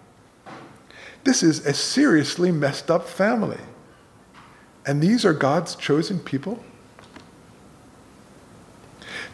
This 1.25 1.43
is 1.43 1.67
a 1.67 1.75
seriously 1.75 2.51
messed 2.51 2.91
up 2.91 3.07
family. 3.07 3.61
And 4.87 5.03
these 5.03 5.27
are 5.27 5.35
God's 5.35 5.77
chosen 5.77 6.21
people? 6.21 6.65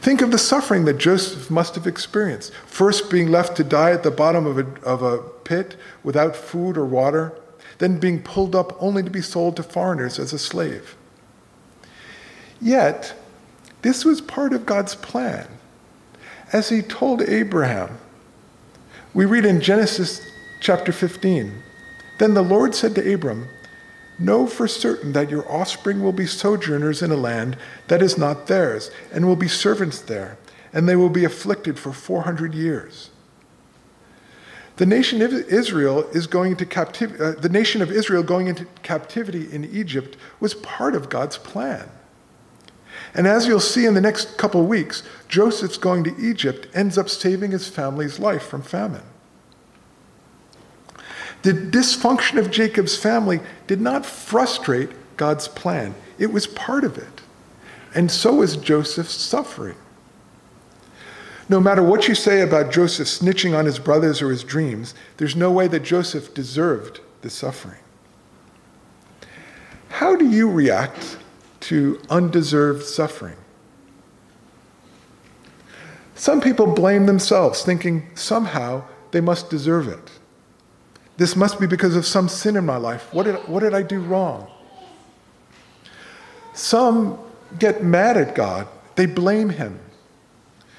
Think 0.04 0.20
of 0.20 0.30
the 0.30 0.38
suffering 0.38 0.84
that 0.84 0.98
Joseph 0.98 1.50
must 1.50 1.76
have 1.76 1.86
experienced. 1.86 2.52
First, 2.66 3.10
being 3.10 3.30
left 3.30 3.56
to 3.56 3.64
die 3.64 3.92
at 3.92 4.02
the 4.02 4.10
bottom 4.10 4.44
of 4.44 4.58
a, 4.58 4.66
of 4.86 5.02
a 5.02 5.16
pit 5.44 5.76
without 6.02 6.36
food 6.36 6.76
or 6.76 6.84
water, 6.84 7.32
then 7.78 7.98
being 7.98 8.20
pulled 8.20 8.54
up 8.54 8.76
only 8.82 9.02
to 9.02 9.08
be 9.08 9.22
sold 9.22 9.56
to 9.56 9.62
foreigners 9.62 10.18
as 10.18 10.34
a 10.34 10.38
slave. 10.38 10.94
Yet, 12.60 13.14
this 13.80 14.04
was 14.04 14.20
part 14.20 14.52
of 14.52 14.66
God's 14.66 14.94
plan 14.94 15.48
as 16.52 16.68
he 16.68 16.82
told 16.82 17.22
Abraham. 17.22 17.96
We 19.14 19.24
read 19.24 19.46
in 19.46 19.62
Genesis 19.62 20.20
chapter 20.60 20.92
15 20.92 21.62
Then 22.18 22.34
the 22.34 22.42
Lord 22.42 22.74
said 22.74 22.94
to 22.96 23.14
Abram, 23.14 23.48
Know 24.18 24.46
for 24.46 24.68
certain 24.68 25.12
that 25.12 25.30
your 25.30 25.50
offspring 25.50 26.02
will 26.02 26.12
be 26.12 26.26
sojourners 26.26 27.02
in 27.02 27.10
a 27.10 27.16
land 27.16 27.56
that 27.88 28.02
is 28.02 28.16
not 28.16 28.46
theirs, 28.46 28.90
and 29.12 29.26
will 29.26 29.36
be 29.36 29.48
servants 29.48 30.00
there, 30.00 30.38
and 30.72 30.88
they 30.88 30.96
will 30.96 31.10
be 31.10 31.24
afflicted 31.24 31.78
for 31.78 31.92
400 31.92 32.54
years. 32.54 33.10
The 34.76 34.86
nation 34.86 35.22
of 35.22 35.32
Israel 35.32 36.04
is 36.10 36.26
going 36.26 36.52
into 36.52 36.66
captivity. 36.66 37.22
Uh, 37.22 37.32
the 37.32 37.48
nation 37.48 37.80
of 37.80 37.92
Israel 37.92 38.24
going 38.24 38.48
into 38.48 38.66
captivity 38.82 39.52
in 39.52 39.64
Egypt 39.64 40.16
was 40.40 40.54
part 40.54 40.96
of 40.96 41.08
God's 41.08 41.38
plan. 41.38 41.88
And 43.14 43.28
as 43.28 43.46
you'll 43.46 43.60
see 43.60 43.86
in 43.86 43.94
the 43.94 44.00
next 44.00 44.36
couple 44.36 44.64
weeks, 44.66 45.04
Joseph's 45.28 45.78
going 45.78 46.02
to 46.04 46.16
Egypt 46.18 46.66
ends 46.74 46.98
up 46.98 47.08
saving 47.08 47.52
his 47.52 47.68
family's 47.68 48.18
life 48.18 48.42
from 48.42 48.62
famine. 48.62 49.02
The 51.44 51.52
dysfunction 51.52 52.38
of 52.38 52.50
Jacob's 52.50 52.96
family 52.96 53.38
did 53.68 53.80
not 53.80 54.04
frustrate 54.04 54.90
God's 55.16 55.46
plan, 55.46 55.94
it 56.18 56.32
was 56.32 56.48
part 56.48 56.82
of 56.82 56.98
it. 56.98 57.22
And 57.94 58.10
so 58.10 58.42
is 58.42 58.56
Joseph's 58.56 59.14
suffering. 59.14 59.76
No 61.48 61.60
matter 61.60 61.82
what 61.82 62.08
you 62.08 62.16
say 62.16 62.40
about 62.40 62.72
Joseph 62.72 63.06
snitching 63.06 63.56
on 63.56 63.66
his 63.66 63.78
brothers 63.78 64.20
or 64.20 64.30
his 64.30 64.42
dreams, 64.42 64.94
there's 65.18 65.36
no 65.36 65.52
way 65.52 65.68
that 65.68 65.84
Joseph 65.84 66.34
deserved 66.34 66.98
the 67.22 67.30
suffering. 67.30 67.78
How 69.90 70.16
do 70.16 70.28
you 70.28 70.50
react 70.50 71.18
to 71.64 71.98
undeserved 72.10 72.84
suffering. 72.84 73.36
Some 76.14 76.42
people 76.42 76.66
blame 76.66 77.06
themselves, 77.06 77.62
thinking 77.62 78.10
somehow 78.14 78.84
they 79.12 79.22
must 79.22 79.48
deserve 79.48 79.88
it. 79.88 80.10
This 81.16 81.36
must 81.36 81.60
be 81.60 81.66
because 81.66 81.96
of 81.96 82.04
some 82.04 82.28
sin 82.28 82.56
in 82.56 82.66
my 82.66 82.76
life. 82.76 83.12
What 83.12 83.24
did, 83.24 83.36
what 83.48 83.60
did 83.60 83.74
I 83.74 83.82
do 83.82 84.00
wrong? 84.00 84.50
Some 86.54 87.18
get 87.58 87.84
mad 87.84 88.16
at 88.16 88.34
God, 88.34 88.66
they 88.96 89.06
blame 89.06 89.50
Him. 89.50 89.78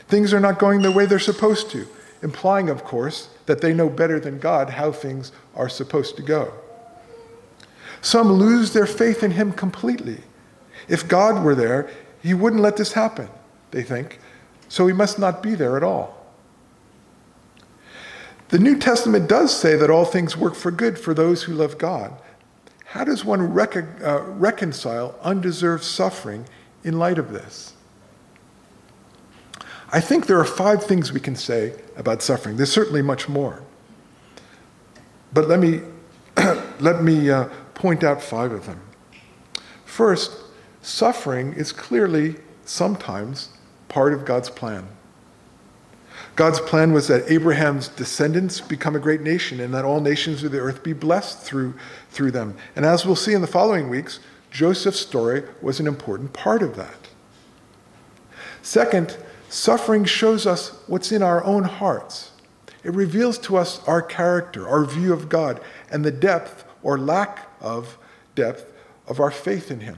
Things 0.08 0.34
are 0.34 0.40
not 0.40 0.60
going 0.60 0.82
the 0.82 0.92
way 0.92 1.06
they're 1.06 1.20
supposed 1.20 1.72
to, 1.72 1.88
implying, 2.22 2.70
of 2.70 2.84
course, 2.84 3.30
that 3.46 3.62
they 3.62 3.74
know 3.74 3.90
better 3.90 4.20
than 4.20 4.40
God 4.40 4.72
how 4.72 4.92
things 4.92 5.32
are 5.56 5.70
supposed 5.70 6.16
to 6.18 6.22
go. 6.22 6.54
Some 8.02 8.32
lose 8.32 8.74
their 8.74 8.86
faith 8.86 9.24
in 9.24 9.32
Him 9.32 9.52
completely 9.52 10.22
if 10.88 11.08
God 11.08 11.44
were 11.44 11.56
there, 11.56 11.90
he 12.22 12.34
wouldn't 12.34 12.62
let 12.62 12.78
this 12.78 12.94
happen, 12.94 13.30
they 13.72 13.84
think. 13.84 14.20
So 14.68 14.88
he 14.88 14.94
must 14.94 15.20
not 15.20 15.42
be 15.42 15.56
there 15.56 15.78
at 15.78 15.84
all. 15.84 16.15
The 18.50 18.60
New 18.60 18.78
Testament 18.78 19.28
does 19.28 19.56
say 19.56 19.76
that 19.76 19.90
all 19.90 20.06
things 20.06 20.38
work 20.38 20.56
for 20.56 20.72
good 20.72 21.00
for 21.00 21.14
those 21.14 21.44
who 21.44 21.54
love 21.54 21.78
God. 21.78 22.14
How 22.86 23.04
does 23.04 23.26
one 23.26 23.42
uh, 23.42 24.22
reconcile 24.28 25.16
undeserved 25.22 25.84
suffering 25.84 26.46
in 26.84 27.00
light 27.00 27.18
of 27.18 27.34
this? 27.34 27.74
I 29.92 30.00
think 30.00 30.28
there 30.28 30.40
are 30.40 30.46
five 30.46 30.84
things 30.84 31.12
we 31.12 31.20
can 31.20 31.36
say 31.36 31.74
about 31.96 32.22
suffering. 32.22 32.58
There's 32.58 32.72
certainly 32.72 33.02
much 33.02 33.28
more. 33.28 33.64
But 35.34 35.48
let 35.48 35.60
me, 35.60 35.82
let 36.80 37.04
me 37.04 37.30
uh, 37.30 37.50
point 37.74 38.04
out 38.04 38.22
five 38.22 38.52
of 38.52 38.66
them. 38.66 38.82
First, 39.86 40.46
Suffering 40.86 41.54
is 41.54 41.72
clearly 41.72 42.36
sometimes 42.64 43.50
part 43.88 44.14
of 44.14 44.24
God's 44.24 44.52
plan. 44.52 44.88
God's 46.36 46.60
plan 46.60 46.92
was 46.92 47.08
that 47.08 47.32
Abraham's 47.32 47.88
descendants 47.88 48.60
become 48.60 48.96
a 48.96 49.00
great 49.00 49.22
nation 49.22 49.62
and 49.62 49.74
that 49.74 49.86
all 49.86 50.02
nations 50.02 50.44
of 50.44 50.52
the 50.52 50.60
earth 50.60 50.84
be 50.84 50.92
blessed 50.92 51.40
through, 51.40 51.76
through 52.10 52.32
them. 52.32 52.58
And 52.76 52.86
as 52.86 53.06
we'll 53.06 53.16
see 53.16 53.34
in 53.34 53.42
the 53.42 53.48
following 53.48 53.88
weeks, 53.88 54.20
Joseph's 54.52 55.00
story 55.00 55.44
was 55.62 55.80
an 55.80 55.88
important 55.88 56.34
part 56.34 56.62
of 56.62 56.76
that. 56.76 57.08
Second, 58.62 59.18
suffering 59.48 60.04
shows 60.04 60.46
us 60.46 60.78
what's 60.88 61.12
in 61.12 61.24
our 61.24 61.44
own 61.44 61.64
hearts. 61.64 62.32
It 62.84 62.94
reveals 62.94 63.38
to 63.40 63.58
us 63.58 63.82
our 63.88 64.02
character, 64.02 64.68
our 64.68 64.84
view 64.86 65.14
of 65.14 65.30
God, 65.30 65.62
and 65.90 66.04
the 66.04 66.12
depth 66.12 66.66
or 66.84 67.00
lack 67.00 67.50
of 67.62 67.98
depth 68.36 68.72
of 69.08 69.20
our 69.20 69.32
faith 69.32 69.72
in 69.72 69.80
Him. 69.80 69.98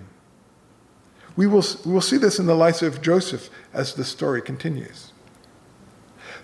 We 1.36 1.48
will, 1.48 1.66
we 1.86 1.94
will 1.94 2.02
see 2.02 2.18
this 2.18 2.40
in 2.40 2.46
the 2.46 2.56
life 2.56 2.82
of 2.82 3.02
Joseph 3.02 3.50
as 3.74 3.94
the 3.94 4.06
story 4.06 4.42
continues. 4.42 5.12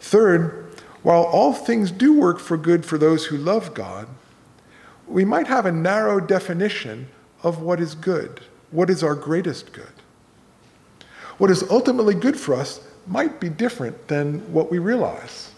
Third, 0.03 0.65
while 1.01 1.23
all 1.23 1.53
things 1.53 1.89
do 1.89 2.13
work 2.13 2.37
for 2.37 2.57
good 2.57 2.85
for 2.85 2.97
those 2.97 3.25
who 3.25 3.37
love 3.37 3.73
God, 3.73 4.09
we 5.07 5.23
might 5.23 5.47
have 5.47 5.65
a 5.65 5.71
narrow 5.71 6.19
definition 6.19 7.07
of 7.41 7.61
what 7.61 7.79
is 7.79 7.95
good, 7.95 8.41
what 8.69 8.89
is 8.89 9.01
our 9.01 9.15
greatest 9.15 9.71
good. 9.71 9.93
What 11.37 11.49
is 11.49 11.63
ultimately 11.69 12.15
good 12.15 12.37
for 12.37 12.53
us 12.53 12.81
might 13.07 13.39
be 13.39 13.47
different 13.47 14.09
than 14.09 14.39
what 14.51 14.69
we 14.69 14.77
realize. 14.77 15.51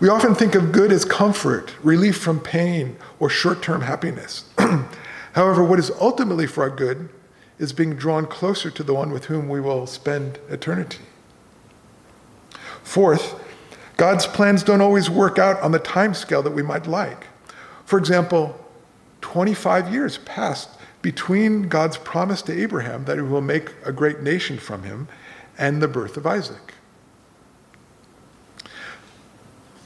We 0.00 0.08
often 0.08 0.34
think 0.34 0.56
of 0.56 0.72
good 0.72 0.90
as 0.90 1.04
comfort, 1.04 1.72
relief 1.84 2.18
from 2.18 2.40
pain, 2.40 2.96
or 3.20 3.30
short 3.30 3.62
term 3.62 3.82
happiness. 3.82 4.44
However, 5.34 5.62
what 5.62 5.78
is 5.78 5.92
ultimately 6.00 6.48
for 6.48 6.64
our 6.64 6.70
good 6.70 7.10
is 7.60 7.72
being 7.72 7.94
drawn 7.94 8.26
closer 8.26 8.72
to 8.72 8.82
the 8.82 8.92
one 8.92 9.12
with 9.12 9.26
whom 9.26 9.48
we 9.48 9.60
will 9.60 9.86
spend 9.86 10.40
eternity. 10.50 10.98
Fourth, 12.86 13.44
God's 13.96 14.28
plans 14.28 14.62
don't 14.62 14.80
always 14.80 15.10
work 15.10 15.40
out 15.40 15.60
on 15.60 15.72
the 15.72 15.80
time 15.80 16.14
scale 16.14 16.40
that 16.44 16.52
we 16.52 16.62
might 16.62 16.86
like. 16.86 17.26
For 17.84 17.98
example, 17.98 18.64
25 19.22 19.92
years 19.92 20.18
passed 20.18 20.70
between 21.02 21.68
God's 21.68 21.96
promise 21.96 22.42
to 22.42 22.62
Abraham 22.62 23.04
that 23.06 23.16
he 23.16 23.22
will 23.22 23.40
make 23.40 23.74
a 23.84 23.90
great 23.90 24.20
nation 24.20 24.56
from 24.56 24.84
him 24.84 25.08
and 25.58 25.82
the 25.82 25.88
birth 25.88 26.16
of 26.16 26.28
Isaac. 26.28 26.74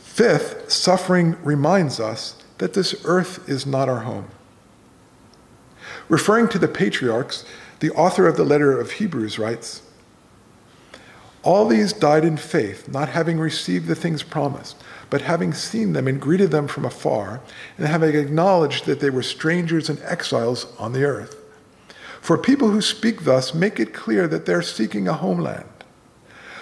Fifth, 0.03 0.71
suffering 0.71 1.43
reminds 1.43 1.99
us 1.99 2.37
that 2.59 2.75
this 2.75 2.95
earth 3.07 3.49
is 3.49 3.65
not 3.65 3.89
our 3.89 4.01
home. 4.01 4.29
Referring 6.11 6.49
to 6.49 6.59
the 6.59 6.69
patriarchs, 6.69 7.47
the 7.81 7.91
author 7.93 8.27
of 8.27 8.37
the 8.37 8.45
letter 8.45 8.79
of 8.79 8.93
Hebrews 8.93 9.39
writes 9.39 9.81
All 11.43 11.67
these 11.67 11.93
died 11.95 12.25
in 12.25 12.37
faith, 12.37 12.89
not 12.89 13.09
having 13.09 13.39
received 13.39 13.87
the 13.87 13.95
things 13.95 14.23
promised, 14.23 14.77
but 15.09 15.23
having 15.23 15.55
seen 15.55 15.95
them 15.95 16.07
and 16.07 16.21
greeted 16.21 16.51
them 16.51 16.69
from 16.69 16.85
afar, 16.85 17.41
and 17.79 17.87
having 17.87 18.15
acknowledged 18.15 18.85
that 18.87 19.01
they 19.01 19.11
were 19.11 19.23
strangers 19.23 19.89
and 19.89 20.01
exiles 20.03 20.67
on 20.79 20.93
the 20.93 21.05
earth. 21.05 21.37
For 22.21 22.37
people 22.37 22.71
who 22.71 22.83
speak 22.83 23.25
thus 23.25 23.55
make 23.55 23.81
it 23.81 23.95
clear 23.95 24.29
that 24.29 24.45
they're 24.45 24.61
seeking 24.61 25.09
a 25.09 25.15
homeland. 25.15 25.65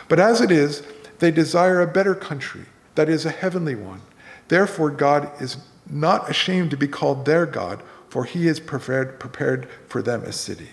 But 0.08 0.20
as 0.20 0.40
it 0.40 0.52
is, 0.52 0.84
they 1.18 1.32
desire 1.32 1.80
a 1.80 1.86
better 1.86 2.14
country, 2.14 2.66
that 2.94 3.08
is, 3.08 3.26
a 3.26 3.30
heavenly 3.30 3.74
one. 3.74 4.02
Therefore, 4.46 4.90
God 4.90 5.30
is 5.42 5.56
not 5.90 6.30
ashamed 6.30 6.70
to 6.70 6.76
be 6.76 6.88
called 6.88 7.24
their 7.24 7.46
God, 7.46 7.82
for 8.08 8.24
he 8.24 8.46
has 8.46 8.60
prepared, 8.60 9.18
prepared 9.18 9.68
for 9.88 10.00
them 10.00 10.22
a 10.22 10.32
city. 10.32 10.68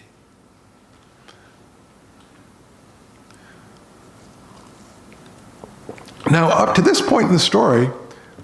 Now, 6.32 6.50
up 6.50 6.74
to 6.76 6.82
this 6.82 7.02
point 7.02 7.28
in 7.28 7.34
the 7.34 7.40
story, 7.40 7.90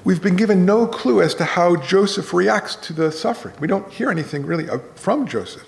we've 0.03 0.21
been 0.21 0.35
given 0.35 0.65
no 0.65 0.85
clue 0.85 1.19
as 1.19 1.33
to 1.35 1.45
how 1.45 1.75
Joseph 1.77 2.31
reacts 2.31 2.75
to 2.75 2.93
the 2.93 3.11
suffering. 3.11 3.55
We 3.59 3.67
don't 3.67 3.91
hear 3.91 4.11
anything 4.11 4.45
really 4.45 4.67
from 4.95 5.25
Joseph. 5.25 5.67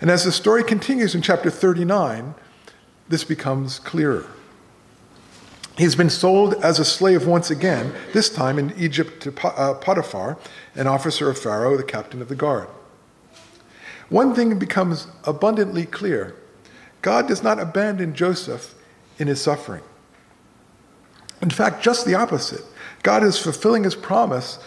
And 0.00 0.10
as 0.10 0.22
the 0.22 0.30
story 0.30 0.62
continues 0.62 1.16
in 1.16 1.22
chapter 1.22 1.50
39, 1.50 2.34
this 3.08 3.24
becomes 3.24 3.80
clearer. 3.80 4.26
He's 5.76 5.96
been 5.96 6.10
sold 6.10 6.54
as 6.54 6.78
a 6.78 6.84
slave 6.84 7.26
once 7.26 7.50
again, 7.50 7.92
this 8.12 8.30
time 8.30 8.56
in 8.56 8.72
Egypt 8.76 9.20
to 9.22 9.46
uh, 9.46 9.74
Potiphar, 9.74 10.38
an 10.76 10.86
officer 10.86 11.28
of 11.28 11.38
Pharaoh, 11.38 11.76
the 11.76 11.82
captain 11.82 12.22
of 12.22 12.28
the 12.28 12.36
guard. 12.36 12.68
One 14.08 14.36
thing 14.36 14.56
becomes 14.58 15.08
abundantly 15.24 15.84
clear 15.84 16.36
God 17.02 17.26
does 17.26 17.42
not 17.42 17.58
abandon 17.58 18.14
Joseph 18.14 18.74
in 19.18 19.26
his 19.26 19.40
suffering. 19.40 19.82
In 21.40 21.50
fact, 21.50 21.82
just 21.82 22.04
the 22.04 22.14
opposite. 22.14 22.64
God 23.02 23.22
is 23.22 23.38
fulfilling 23.38 23.84
his 23.84 23.94
promise 23.94 24.58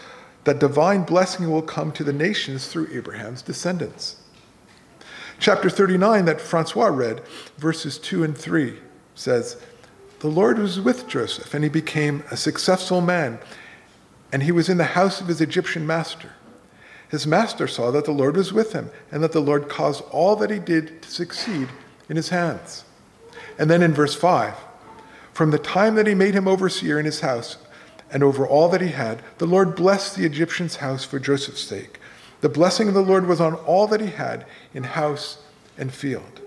that 0.43 0.59
divine 0.59 1.03
blessing 1.03 1.49
will 1.49 1.61
come 1.61 1.91
to 1.91 2.03
the 2.03 2.13
nations 2.13 2.67
through 2.67 2.89
Abraham's 2.91 3.41
descendants. 3.41 4.17
Chapter 5.39 5.69
39, 5.69 6.25
that 6.25 6.41
Francois 6.41 6.87
read, 6.87 7.21
verses 7.57 7.97
2 7.97 8.23
and 8.23 8.37
3, 8.37 8.77
says, 9.15 9.57
The 10.19 10.27
Lord 10.27 10.59
was 10.59 10.79
with 10.79 11.07
Joseph, 11.07 11.53
and 11.53 11.63
he 11.63 11.69
became 11.69 12.23
a 12.31 12.37
successful 12.37 13.01
man, 13.01 13.39
and 14.31 14.43
he 14.43 14.51
was 14.51 14.69
in 14.69 14.77
the 14.77 14.83
house 14.83 15.19
of 15.19 15.27
his 15.27 15.41
Egyptian 15.41 15.85
master. 15.85 16.33
His 17.09 17.27
master 17.27 17.67
saw 17.67 17.91
that 17.91 18.05
the 18.05 18.11
Lord 18.11 18.37
was 18.37 18.53
with 18.53 18.73
him, 18.73 18.89
and 19.11 19.21
that 19.23 19.31
the 19.31 19.41
Lord 19.41 19.67
caused 19.67 20.03
all 20.11 20.35
that 20.37 20.49
he 20.49 20.59
did 20.59 21.01
to 21.01 21.11
succeed 21.11 21.67
in 22.07 22.15
his 22.15 22.29
hands. 22.29 22.85
And 23.59 23.69
then 23.69 23.83
in 23.83 23.93
verse 23.93 24.15
5, 24.15 24.53
from 25.33 25.51
the 25.51 25.59
time 25.59 25.95
that 25.95 26.07
he 26.07 26.15
made 26.15 26.33
him 26.33 26.47
overseer 26.47 26.99
in 26.99 27.05
his 27.05 27.21
house 27.21 27.57
and 28.11 28.23
over 28.23 28.45
all 28.45 28.69
that 28.69 28.81
he 28.81 28.89
had, 28.89 29.21
the 29.37 29.45
Lord 29.45 29.75
blessed 29.75 30.15
the 30.15 30.25
Egyptian's 30.25 30.77
house 30.77 31.03
for 31.03 31.19
Joseph's 31.19 31.61
sake. 31.61 31.99
The 32.41 32.49
blessing 32.49 32.87
of 32.87 32.93
the 32.93 33.01
Lord 33.01 33.27
was 33.27 33.39
on 33.39 33.55
all 33.55 33.87
that 33.87 34.01
he 34.01 34.09
had 34.09 34.45
in 34.73 34.83
house 34.83 35.37
and 35.77 35.93
field. 35.93 36.41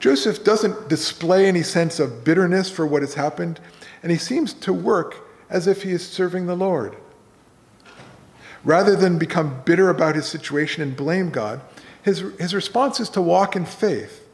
Joseph 0.00 0.42
doesn't 0.42 0.88
display 0.88 1.46
any 1.46 1.62
sense 1.62 2.00
of 2.00 2.24
bitterness 2.24 2.70
for 2.70 2.86
what 2.86 3.02
has 3.02 3.14
happened, 3.14 3.60
and 4.02 4.10
he 4.10 4.18
seems 4.18 4.54
to 4.54 4.72
work 4.72 5.28
as 5.50 5.66
if 5.66 5.82
he 5.82 5.92
is 5.92 6.06
serving 6.06 6.46
the 6.46 6.56
Lord. 6.56 6.96
Rather 8.64 8.96
than 8.96 9.18
become 9.18 9.62
bitter 9.64 9.90
about 9.90 10.14
his 10.14 10.26
situation 10.26 10.82
and 10.82 10.96
blame 10.96 11.30
God, 11.30 11.60
his, 12.02 12.20
his 12.38 12.54
response 12.54 12.98
is 12.98 13.10
to 13.10 13.22
walk 13.22 13.56
in 13.56 13.66
faith 13.66 14.26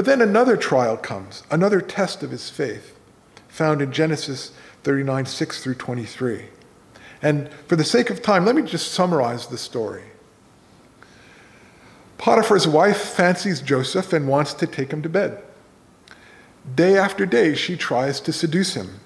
but 0.00 0.06
then 0.06 0.22
another 0.22 0.56
trial 0.56 0.96
comes, 0.96 1.42
another 1.50 1.82
test 1.82 2.22
of 2.22 2.30
his 2.30 2.48
faith, 2.48 2.98
found 3.48 3.82
in 3.82 3.92
Genesis 3.92 4.50
39 4.82 5.26
6 5.26 5.62
through 5.62 5.74
23. 5.74 6.46
And 7.20 7.50
for 7.68 7.76
the 7.76 7.84
sake 7.84 8.08
of 8.08 8.22
time, 8.22 8.46
let 8.46 8.56
me 8.56 8.62
just 8.62 8.92
summarize 8.92 9.48
the 9.48 9.58
story. 9.58 10.04
Potiphar's 12.16 12.66
wife 12.66 12.96
fancies 12.96 13.60
Joseph 13.60 14.14
and 14.14 14.26
wants 14.26 14.54
to 14.54 14.66
take 14.66 14.90
him 14.90 15.02
to 15.02 15.10
bed. 15.10 15.42
Day 16.74 16.96
after 16.96 17.26
day, 17.26 17.54
she 17.54 17.76
tries 17.76 18.20
to 18.20 18.32
seduce 18.32 18.72
him. 18.72 19.00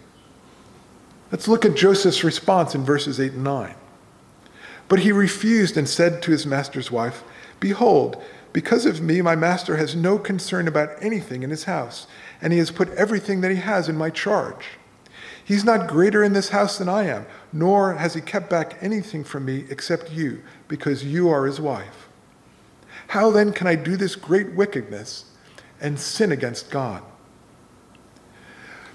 Let's 1.32 1.48
look 1.48 1.64
at 1.64 1.74
Joseph's 1.74 2.22
response 2.22 2.72
in 2.72 2.84
verses 2.84 3.18
8 3.18 3.32
and 3.32 3.42
9. 3.42 3.74
But 4.86 5.00
he 5.00 5.10
refused 5.10 5.76
and 5.76 5.88
said 5.88 6.22
to 6.22 6.30
his 6.30 6.46
master's 6.46 6.92
wife, 6.92 7.24
Behold, 7.58 8.22
because 8.54 8.86
of 8.86 9.02
me, 9.02 9.20
my 9.20 9.34
master 9.34 9.76
has 9.76 9.96
no 9.96 10.16
concern 10.16 10.68
about 10.68 10.90
anything 11.02 11.42
in 11.42 11.50
his 11.50 11.64
house, 11.64 12.06
and 12.40 12.52
he 12.52 12.60
has 12.60 12.70
put 12.70 12.88
everything 12.90 13.40
that 13.40 13.50
he 13.50 13.56
has 13.56 13.88
in 13.88 13.96
my 13.96 14.10
charge. 14.10 14.64
He's 15.44 15.64
not 15.64 15.88
greater 15.88 16.22
in 16.22 16.34
this 16.34 16.50
house 16.50 16.78
than 16.78 16.88
I 16.88 17.02
am, 17.02 17.26
nor 17.52 17.94
has 17.94 18.14
he 18.14 18.20
kept 18.20 18.48
back 18.48 18.78
anything 18.80 19.24
from 19.24 19.44
me 19.44 19.64
except 19.70 20.12
you, 20.12 20.40
because 20.68 21.04
you 21.04 21.28
are 21.30 21.46
his 21.46 21.60
wife. 21.60 22.08
How 23.08 23.32
then 23.32 23.52
can 23.52 23.66
I 23.66 23.74
do 23.74 23.96
this 23.96 24.14
great 24.14 24.52
wickedness 24.54 25.24
and 25.80 25.98
sin 25.98 26.30
against 26.30 26.70
God? 26.70 27.02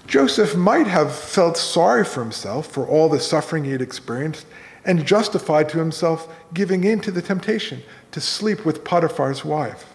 Joseph 0.06 0.56
might 0.56 0.86
have 0.86 1.14
felt 1.14 1.58
sorry 1.58 2.06
for 2.06 2.22
himself 2.22 2.66
for 2.66 2.88
all 2.88 3.10
the 3.10 3.20
suffering 3.20 3.64
he 3.64 3.72
had 3.72 3.82
experienced 3.82 4.46
and 4.84 5.06
justified 5.06 5.68
to 5.68 5.78
himself 5.78 6.32
giving 6.54 6.84
in 6.84 7.00
to 7.00 7.10
the 7.10 7.22
temptation 7.22 7.82
to 8.12 8.20
sleep 8.20 8.64
with 8.64 8.84
Potiphar's 8.84 9.44
wife. 9.44 9.94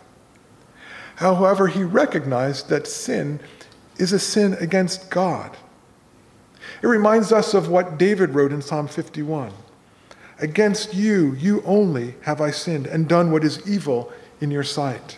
However, 1.16 1.68
he 1.68 1.84
recognized 1.84 2.70
that 2.70 2.88
sin 2.88 3.40
is 3.98 4.14
a 4.14 4.20
sin 4.20 4.56
against 4.60 5.10
God. 5.10 5.56
It 6.82 6.88
reminds 6.88 7.32
us 7.32 7.54
of 7.54 7.70
what 7.70 7.98
David 7.98 8.32
wrote 8.32 8.52
in 8.52 8.62
Psalm 8.62 8.88
51 8.88 9.52
Against 10.40 10.94
you, 10.94 11.34
you 11.36 11.64
only, 11.66 12.16
have 12.24 12.42
I 12.42 12.52
sinned 12.52 12.88
and 12.88 13.08
done 13.08 13.32
what 13.32 13.46
is 13.46 13.66
evil 13.68 14.12
in 14.42 14.52
your 14.52 14.64
sight. 14.64 15.18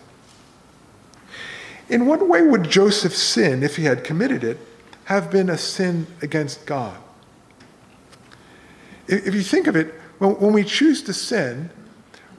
In 1.89 2.05
what 2.05 2.27
way 2.27 2.43
would 2.43 2.69
Joseph's 2.69 3.17
sin, 3.17 3.63
if 3.63 3.77
he 3.77 3.85
had 3.85 4.03
committed 4.03 4.43
it, 4.43 4.59
have 5.05 5.31
been 5.31 5.49
a 5.49 5.57
sin 5.57 6.05
against 6.21 6.67
God? 6.67 6.99
If 9.07 9.33
you 9.33 9.41
think 9.41 9.67
of 9.67 9.75
it, 9.75 9.93
when 10.19 10.53
we 10.53 10.63
choose 10.63 11.01
to 11.03 11.13
sin, 11.13 11.69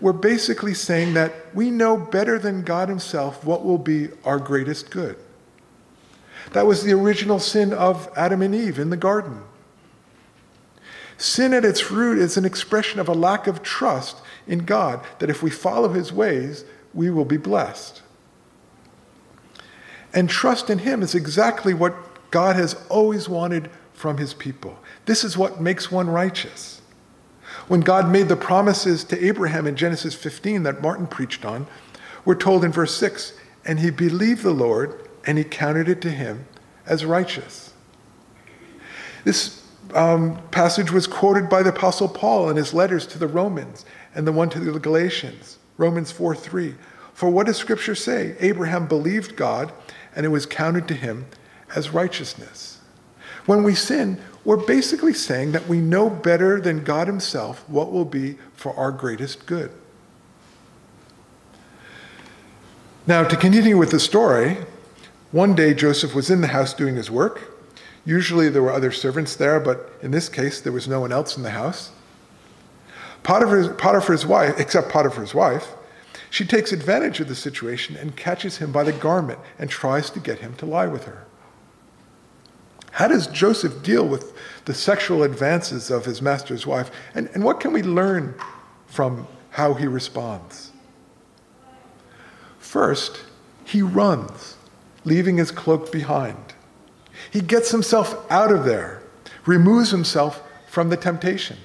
we're 0.01 0.13
basically 0.13 0.75
saying 0.75 1.15
that 1.15 1.33
we 1.55 1.71
know 1.71 1.97
better 1.97 2.39
than 2.39 2.63
God 2.63 2.89
Himself 2.89 3.45
what 3.45 3.65
will 3.65 3.79
be 3.79 4.09
our 4.25 4.39
greatest 4.39 4.91
good. 4.91 5.17
That 6.53 6.67
was 6.67 6.83
the 6.83 6.93
original 6.93 7.41
sin 7.41 7.73
of 7.73 8.09
Adam 8.17 8.43
and 8.43 8.55
Eve 8.55 8.79
in 8.79 8.91
the 8.91 8.97
garden. 8.97 9.43
Sin 11.17 11.53
at 11.53 11.65
its 11.65 11.91
root 11.91 12.19
is 12.19 12.37
an 12.37 12.45
expression 12.45 13.01
of 13.01 13.09
a 13.09 13.15
lack 13.15 13.47
of 13.47 13.63
trust 13.63 14.19
in 14.47 14.61
God, 14.61 15.05
that 15.19 15.31
if 15.31 15.43
we 15.43 15.51
follow 15.51 15.89
His 15.89 16.13
ways, 16.13 16.65
we 16.95 17.11
will 17.11 17.25
be 17.25 17.37
blessed. 17.37 18.03
And 20.15 20.31
trust 20.31 20.71
in 20.71 20.79
Him 20.79 21.03
is 21.03 21.15
exactly 21.15 21.75
what 21.75 22.31
God 22.31 22.57
has 22.57 22.75
always 22.89 23.29
wanted 23.29 23.69
from 23.99 24.17
his 24.17 24.33
people. 24.33 24.79
This 25.07 25.25
is 25.25 25.37
what 25.37 25.61
makes 25.61 25.91
one 25.91 26.09
righteous. 26.09 26.81
When 27.67 27.81
God 27.81 28.11
made 28.11 28.29
the 28.29 28.37
promises 28.37 29.05
to 29.05 29.25
Abraham 29.25 29.67
in 29.67 29.77
Genesis 29.77 30.15
15 30.15 30.63
that 30.63 30.81
Martin 30.81 31.07
preached 31.07 31.45
on, 31.45 31.67
we're 32.25 32.35
told 32.35 32.65
in 32.65 32.73
verse 32.73 32.95
6 32.97 33.33
and 33.65 33.81
he 33.81 33.91
believed 33.91 34.43
the 34.43 34.51
Lord, 34.51 35.09
and 35.27 35.37
he 35.37 35.45
counted 35.45 35.91
it 35.91 36.01
to 36.01 36.11
him 36.11 36.47
as 36.87 37.05
righteous. 37.05 37.75
This 39.25 39.63
um, 39.95 40.41
passage 40.51 40.91
was 40.91 41.07
quoted 41.07 41.51
by 41.51 41.63
the 41.63 41.69
Apostle 41.69 42.09
Paul 42.09 42.49
in 42.49 42.57
his 42.57 42.73
letters 42.73 43.07
to 43.09 43.19
the 43.19 43.27
Romans 43.27 43.85
and 44.15 44.27
the 44.27 44.33
one 44.33 44.49
to 44.51 44.61
the 44.61 44.79
Galatians, 44.79 45.59
Romans 45.77 46.11
4 46.11 46.35
3. 46.35 46.75
For 47.13 47.29
what 47.29 47.47
does 47.47 47.59
Scripture 47.59 47.95
say? 47.95 48.37
Abraham 48.41 48.87
believed 48.87 49.37
God, 49.37 49.71
and 50.17 50.25
it 50.25 50.31
was 50.31 50.47
counted 50.47 50.89
to 50.89 50.95
him 50.95 51.27
as 51.75 51.91
righteousness. 51.91 52.78
When 53.49 53.63
we 53.63 53.75
sin, 53.75 54.21
we're 54.45 54.59
basically 54.59 55.15
saying 55.15 55.53
that 55.53 55.69
we 55.69 55.79
know 55.79 56.11
better 56.11 56.61
than 56.61 56.85
God 56.85 57.07
Himself 57.07 57.67
what 57.67 57.91
will 57.91 58.05
be 58.05 58.37
for 58.53 58.77
our 58.77 58.93
greatest 58.93 59.47
good. 59.47 59.71
Now, 63.07 63.25
to 63.25 63.37
continue 63.37 63.79
with 63.79 63.91
the 63.91 64.01
story, 64.01 64.59
one 65.33 65.55
day 65.55 65.73
Joseph 65.73 66.15
was 66.15 66.29
in 66.29 66.43
the 66.43 66.49
house 66.49 66.75
doing 66.75 66.97
his 66.97 67.11
work. 67.11 67.65
Usually 68.05 68.51
there 68.51 68.61
were 68.61 68.71
other 68.71 68.93
servants 68.93 69.35
there, 69.35 69.59
but 69.59 69.95
in 70.03 70.11
this 70.11 70.29
case 70.29 70.61
there 70.61 70.71
was 70.73 70.87
no 70.87 71.01
one 71.01 71.11
else 71.11 71.35
in 71.39 71.43
the 71.43 71.53
house. 71.53 71.93
Potiphar's, 73.23 73.69
Potiphar's 73.79 74.27
wife, 74.27 74.61
except 74.61 74.91
Potiphar's 74.91 75.35
wife, 75.35 75.69
she 76.29 76.45
takes 76.45 76.71
advantage 76.71 77.19
of 77.21 77.29
the 77.29 77.35
situation 77.35 77.97
and 77.97 78.15
catches 78.15 78.59
him 78.59 78.73
by 78.73 78.85
the 78.85 78.93
garment 78.93 79.39
and 79.59 79.71
tries 79.71 80.11
to 80.11 80.21
get 80.21 80.41
him 80.41 80.55
to 80.57 80.67
lie 80.67 80.87
with 80.87 81.05
her. 81.05 81.25
How 82.93 83.09
does 83.09 83.27
Joseph 83.29 83.83
deal 83.83 84.07
with 84.07 84.33
the 84.65 84.75
sexual 84.75 85.23
advances 85.23 85.91
of 85.91 86.05
his 86.05 86.21
master's 86.21 86.67
wife? 86.67 86.91
And, 87.15 87.29
and 87.35 87.45
what 87.45 87.61
can 87.61 87.73
we 87.73 87.83
learn 87.83 88.35
from 88.87 89.27
how 89.51 89.75
he 89.75 89.87
responds? 89.87 90.73
First, 92.59 93.23
he 93.65 93.83
runs, 93.83 94.57
leaving 95.05 95.37
his 95.37 95.51
cloak 95.51 95.93
behind. 95.93 96.55
He 97.31 97.41
gets 97.41 97.71
himself 97.71 98.27
out 98.31 98.53
of 98.53 98.65
there, 98.65 99.03
removes 99.47 99.91
himself 99.91 100.43
from 100.67 100.89
the 100.89 100.97
temptation. 100.97 101.57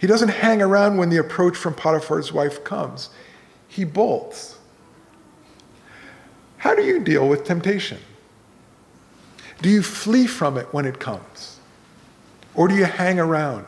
He 0.00 0.06
doesn't 0.06 0.30
hang 0.30 0.60
around 0.60 0.96
when 0.96 1.10
the 1.10 1.18
approach 1.18 1.56
from 1.56 1.74
Potiphar's 1.74 2.32
wife 2.32 2.64
comes. 2.64 3.10
He 3.68 3.84
bolts. 3.84 4.58
How 6.56 6.74
do 6.74 6.82
you 6.82 7.00
deal 7.00 7.28
with 7.28 7.44
temptation? 7.44 7.98
Do 9.62 9.70
you 9.70 9.82
flee 9.82 10.26
from 10.26 10.58
it 10.58 10.66
when 10.72 10.84
it 10.84 10.98
comes? 10.98 11.58
Or 12.54 12.68
do 12.68 12.74
you 12.74 12.84
hang 12.84 13.18
around? 13.18 13.66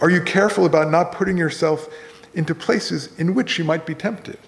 Are 0.00 0.10
you 0.10 0.22
careful 0.22 0.66
about 0.66 0.90
not 0.90 1.12
putting 1.12 1.36
yourself 1.36 1.88
into 2.34 2.54
places 2.54 3.08
in 3.18 3.34
which 3.34 3.58
you 3.58 3.64
might 3.64 3.86
be 3.86 3.94
tempted. 3.94 4.38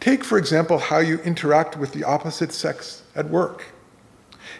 Take, 0.00 0.24
for 0.24 0.38
example, 0.38 0.78
how 0.78 0.98
you 0.98 1.18
interact 1.18 1.76
with 1.76 1.92
the 1.92 2.04
opposite 2.04 2.52
sex 2.52 3.02
at 3.14 3.28
work. 3.28 3.66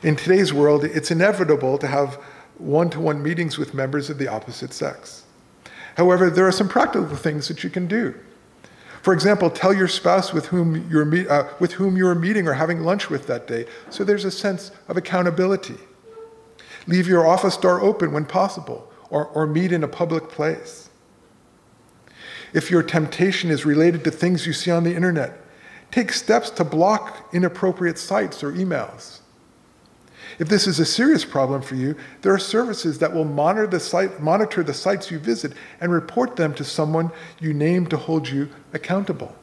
In 0.02 0.16
today's 0.16 0.52
world, 0.52 0.84
it's 0.84 1.10
inevitable 1.10 1.78
to 1.78 1.86
have 1.86 2.14
one 2.58 2.90
to 2.90 3.00
one 3.00 3.22
meetings 3.22 3.56
with 3.56 3.74
members 3.74 4.10
of 4.10 4.18
the 4.18 4.28
opposite 4.28 4.72
sex. 4.72 5.24
However, 5.96 6.30
there 6.30 6.46
are 6.46 6.52
some 6.52 6.68
practical 6.68 7.16
things 7.16 7.48
that 7.48 7.64
you 7.64 7.70
can 7.70 7.86
do. 7.86 8.14
For 9.09 9.14
example, 9.14 9.49
tell 9.49 9.73
your 9.73 9.88
spouse 9.88 10.35
with 10.35 10.44
whom, 10.49 10.87
you're 10.90 11.07
meet, 11.07 11.29
uh, 11.29 11.49
with 11.61 11.73
whom 11.73 11.97
you're 11.97 12.14
meeting 12.14 12.47
or 12.47 12.53
having 12.53 12.81
lunch 12.81 13.09
with 13.09 13.27
that 13.29 13.47
day, 13.47 13.64
so 13.88 14.05
there's 14.05 14.27
a 14.27 14.31
sense 14.31 14.71
of 14.87 14.99
accountability. 14.99 15.77
Leave 16.87 17.09
your 17.09 17.27
office 17.27 17.57
door 17.57 17.81
open 17.81 18.12
when 18.12 18.27
possible, 18.27 18.92
or, 19.09 19.29
or 19.29 19.47
meet 19.47 19.73
in 19.73 19.83
a 19.83 19.88
public 19.88 20.29
place. 20.29 20.90
If 22.53 22.71
your 22.71 22.83
temptation 22.83 23.49
is 23.49 23.64
related 23.64 24.05
to 24.05 24.11
things 24.11 24.47
you 24.47 24.53
see 24.53 24.71
on 24.71 24.85
the 24.85 24.94
internet, 24.94 25.40
take 25.90 26.12
steps 26.12 26.51
to 26.51 26.62
block 26.64 27.31
inappropriate 27.33 27.97
sites 27.97 28.42
or 28.42 28.53
emails. 28.53 29.17
If 30.38 30.48
this 30.48 30.66
is 30.68 30.79
a 30.79 30.85
serious 30.85 31.24
problem 31.24 31.62
for 31.62 31.74
you, 31.74 31.96
there 32.22 32.33
are 32.33 32.38
services 32.38 32.98
that 33.01 33.12
will 33.12 33.24
monitor 33.24 33.66
the, 33.66 33.81
site, 33.81 34.20
monitor 34.20 34.62
the 34.62 34.74
sites 34.74 35.11
you 35.11 35.18
visit 35.18 35.53
and 35.81 35.90
report 35.90 36.37
them 36.37 36.55
to 36.55 36.64
someone 36.64 37.11
you 37.40 37.53
name 37.53 37.87
to 37.88 37.96
hold 37.96 38.29
you 38.29 38.48
accountable. 38.72 39.35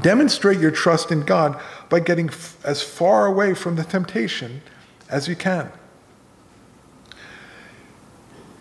Demonstrate 0.00 0.58
your 0.58 0.70
trust 0.70 1.12
in 1.12 1.20
God 1.20 1.60
by 1.88 2.00
getting 2.00 2.28
f- 2.28 2.56
as 2.64 2.82
far 2.82 3.26
away 3.26 3.54
from 3.54 3.76
the 3.76 3.84
temptation 3.84 4.62
as 5.08 5.28
you 5.28 5.36
can. 5.36 5.70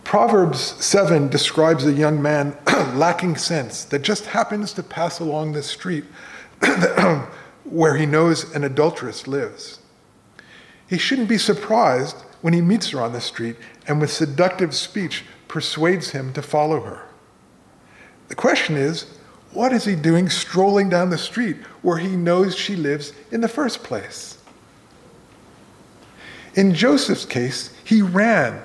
Proverbs 0.03 0.59
7 0.59 1.29
describes 1.29 1.85
a 1.85 1.93
young 1.93 2.21
man 2.21 2.55
lacking 2.93 3.37
sense 3.37 3.85
that 3.85 4.01
just 4.01 4.25
happens 4.25 4.73
to 4.73 4.83
pass 4.83 5.19
along 5.19 5.53
the 5.53 5.63
street 5.63 6.03
where 7.63 7.95
he 7.95 8.05
knows 8.05 8.53
an 8.53 8.65
adulteress 8.65 9.25
lives. 9.25 9.80
He 10.91 10.97
shouldn't 10.97 11.29
be 11.29 11.37
surprised 11.37 12.17
when 12.41 12.53
he 12.53 12.59
meets 12.59 12.89
her 12.89 12.99
on 12.99 13.13
the 13.13 13.21
street 13.21 13.55
and 13.87 14.01
with 14.01 14.11
seductive 14.11 14.75
speech 14.75 15.23
persuades 15.47 16.09
him 16.09 16.33
to 16.33 16.41
follow 16.41 16.81
her. 16.81 17.07
The 18.27 18.35
question 18.35 18.75
is, 18.75 19.05
what 19.53 19.71
is 19.71 19.85
he 19.85 19.95
doing 19.95 20.27
strolling 20.27 20.89
down 20.89 21.09
the 21.09 21.17
street 21.17 21.55
where 21.81 21.97
he 21.97 22.17
knows 22.17 22.57
she 22.57 22.75
lives 22.75 23.13
in 23.31 23.39
the 23.39 23.47
first 23.47 23.85
place? 23.85 24.37
In 26.55 26.75
Joseph's 26.75 27.25
case, 27.25 27.73
he 27.85 28.01
ran 28.01 28.61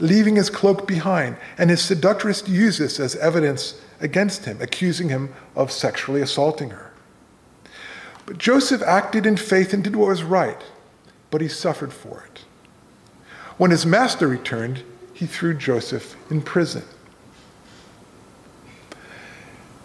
leaving 0.00 0.36
his 0.36 0.50
cloak 0.50 0.86
behind, 0.86 1.38
and 1.56 1.70
his 1.70 1.80
seductress 1.80 2.46
used 2.46 2.78
this 2.78 3.00
as 3.00 3.16
evidence 3.16 3.80
against 4.00 4.44
him, 4.44 4.60
accusing 4.60 5.08
him 5.08 5.32
of 5.56 5.72
sexually 5.72 6.20
assaulting 6.20 6.68
her. 6.68 6.92
But 8.26 8.36
Joseph 8.36 8.82
acted 8.82 9.24
in 9.24 9.38
faith 9.38 9.72
and 9.72 9.82
did 9.82 9.96
what 9.96 10.08
was 10.08 10.22
right, 10.22 10.62
but 11.30 11.40
he 11.40 11.48
suffered 11.48 11.92
for 11.92 12.24
it. 12.26 12.44
When 13.56 13.70
his 13.70 13.84
master 13.84 14.26
returned, 14.26 14.82
he 15.12 15.26
threw 15.26 15.54
Joseph 15.54 16.16
in 16.30 16.42
prison. 16.42 16.82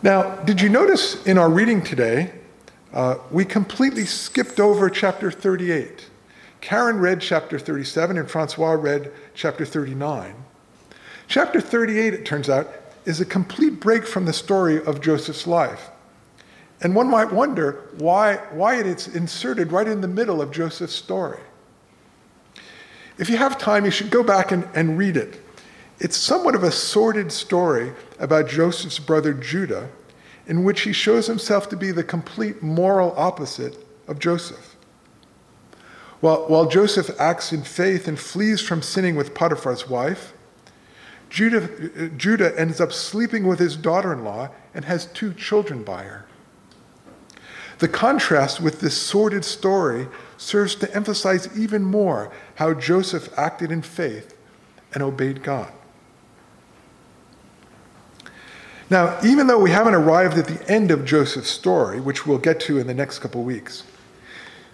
Now, 0.01 0.35
did 0.43 0.61
you 0.61 0.69
notice 0.69 1.25
in 1.25 1.37
our 1.37 1.49
reading 1.49 1.81
today, 1.81 2.31
uh, 2.93 3.17
we 3.31 3.43
completely 3.43 4.05
skipped 4.05 4.59
over 4.59 4.89
chapter 4.89 5.31
38? 5.31 6.09
Karen 6.61 6.99
read 6.99 7.21
chapter 7.21 7.59
37 7.59 8.17
and 8.17 8.29
Francois 8.29 8.71
read 8.71 9.11
chapter 9.33 9.65
39. 9.65 10.35
Chapter 11.27 11.59
38, 11.59 12.13
it 12.13 12.25
turns 12.25 12.49
out, 12.49 12.69
is 13.05 13.19
a 13.19 13.25
complete 13.25 13.79
break 13.79 14.05
from 14.05 14.25
the 14.25 14.33
story 14.33 14.83
of 14.83 15.01
Joseph's 15.01 15.47
life. 15.47 15.89
And 16.85 16.93
one 16.93 17.09
might 17.09 17.33
wonder 17.33 17.81
why, 17.97 18.35
why 18.51 18.75
it's 18.75 19.07
inserted 19.07 19.71
right 19.71 19.87
in 19.87 20.01
the 20.01 20.07
middle 20.07 20.39
of 20.39 20.51
Joseph's 20.51 20.93
story. 20.93 21.39
If 23.17 23.27
you 23.27 23.37
have 23.37 23.57
time, 23.57 23.85
you 23.85 23.89
should 23.89 24.11
go 24.11 24.21
back 24.21 24.51
and, 24.51 24.69
and 24.75 24.95
read 24.95 25.17
it. 25.17 25.41
It's 25.97 26.15
somewhat 26.15 26.53
of 26.53 26.63
a 26.63 26.69
sordid 26.69 27.31
story 27.31 27.91
about 28.19 28.47
Joseph's 28.47 28.99
brother 28.99 29.33
Judah, 29.33 29.89
in 30.45 30.63
which 30.63 30.81
he 30.81 30.93
shows 30.93 31.25
himself 31.25 31.69
to 31.69 31.75
be 31.75 31.91
the 31.91 32.03
complete 32.03 32.61
moral 32.61 33.15
opposite 33.17 33.83
of 34.07 34.19
Joseph. 34.19 34.75
While, 36.19 36.47
while 36.47 36.67
Joseph 36.67 37.09
acts 37.19 37.51
in 37.51 37.63
faith 37.63 38.07
and 38.07 38.19
flees 38.19 38.61
from 38.61 38.83
sinning 38.83 39.15
with 39.15 39.33
Potiphar's 39.33 39.89
wife, 39.89 40.33
Judah, 41.31 42.09
Judah 42.09 42.53
ends 42.59 42.79
up 42.79 42.93
sleeping 42.93 43.47
with 43.47 43.57
his 43.57 43.75
daughter 43.75 44.13
in 44.13 44.23
law 44.23 44.51
and 44.75 44.85
has 44.85 45.07
two 45.07 45.33
children 45.33 45.81
by 45.81 46.03
her. 46.03 46.25
The 47.79 47.87
contrast 47.87 48.61
with 48.61 48.79
this 48.79 48.95
sordid 48.95 49.43
story 49.43 50.07
serves 50.37 50.75
to 50.75 50.95
emphasize 50.95 51.49
even 51.57 51.83
more 51.83 52.31
how 52.55 52.73
Joseph 52.73 53.29
acted 53.37 53.71
in 53.71 53.81
faith 53.81 54.35
and 54.93 55.03
obeyed 55.03 55.43
God. 55.43 55.71
Now, 58.89 59.17
even 59.25 59.47
though 59.47 59.59
we 59.59 59.71
haven't 59.71 59.95
arrived 59.95 60.37
at 60.37 60.45
the 60.45 60.71
end 60.71 60.91
of 60.91 61.05
Joseph's 61.05 61.49
story, 61.49 61.99
which 61.99 62.25
we'll 62.25 62.37
get 62.37 62.59
to 62.61 62.77
in 62.77 62.87
the 62.87 62.93
next 62.93 63.19
couple 63.19 63.43
weeks, 63.43 63.83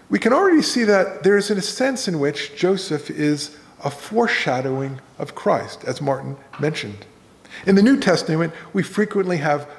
we 0.09 0.19
can 0.19 0.33
already 0.33 0.61
see 0.61 0.83
that 0.83 1.23
there 1.23 1.37
is 1.37 1.49
in 1.49 1.57
a 1.57 1.61
sense 1.61 2.07
in 2.07 2.19
which 2.19 2.55
Joseph 2.55 3.09
is 3.09 3.57
a 3.83 3.89
foreshadowing 3.89 4.99
of 5.17 5.33
Christ, 5.33 5.85
as 5.85 6.01
Martin 6.01 6.35
mentioned. 6.59 7.05
In 7.65 7.75
the 7.75 7.81
New 7.81 7.99
Testament, 7.99 8.53
we 8.73 8.83
frequently 8.83 9.37
have 9.37 9.69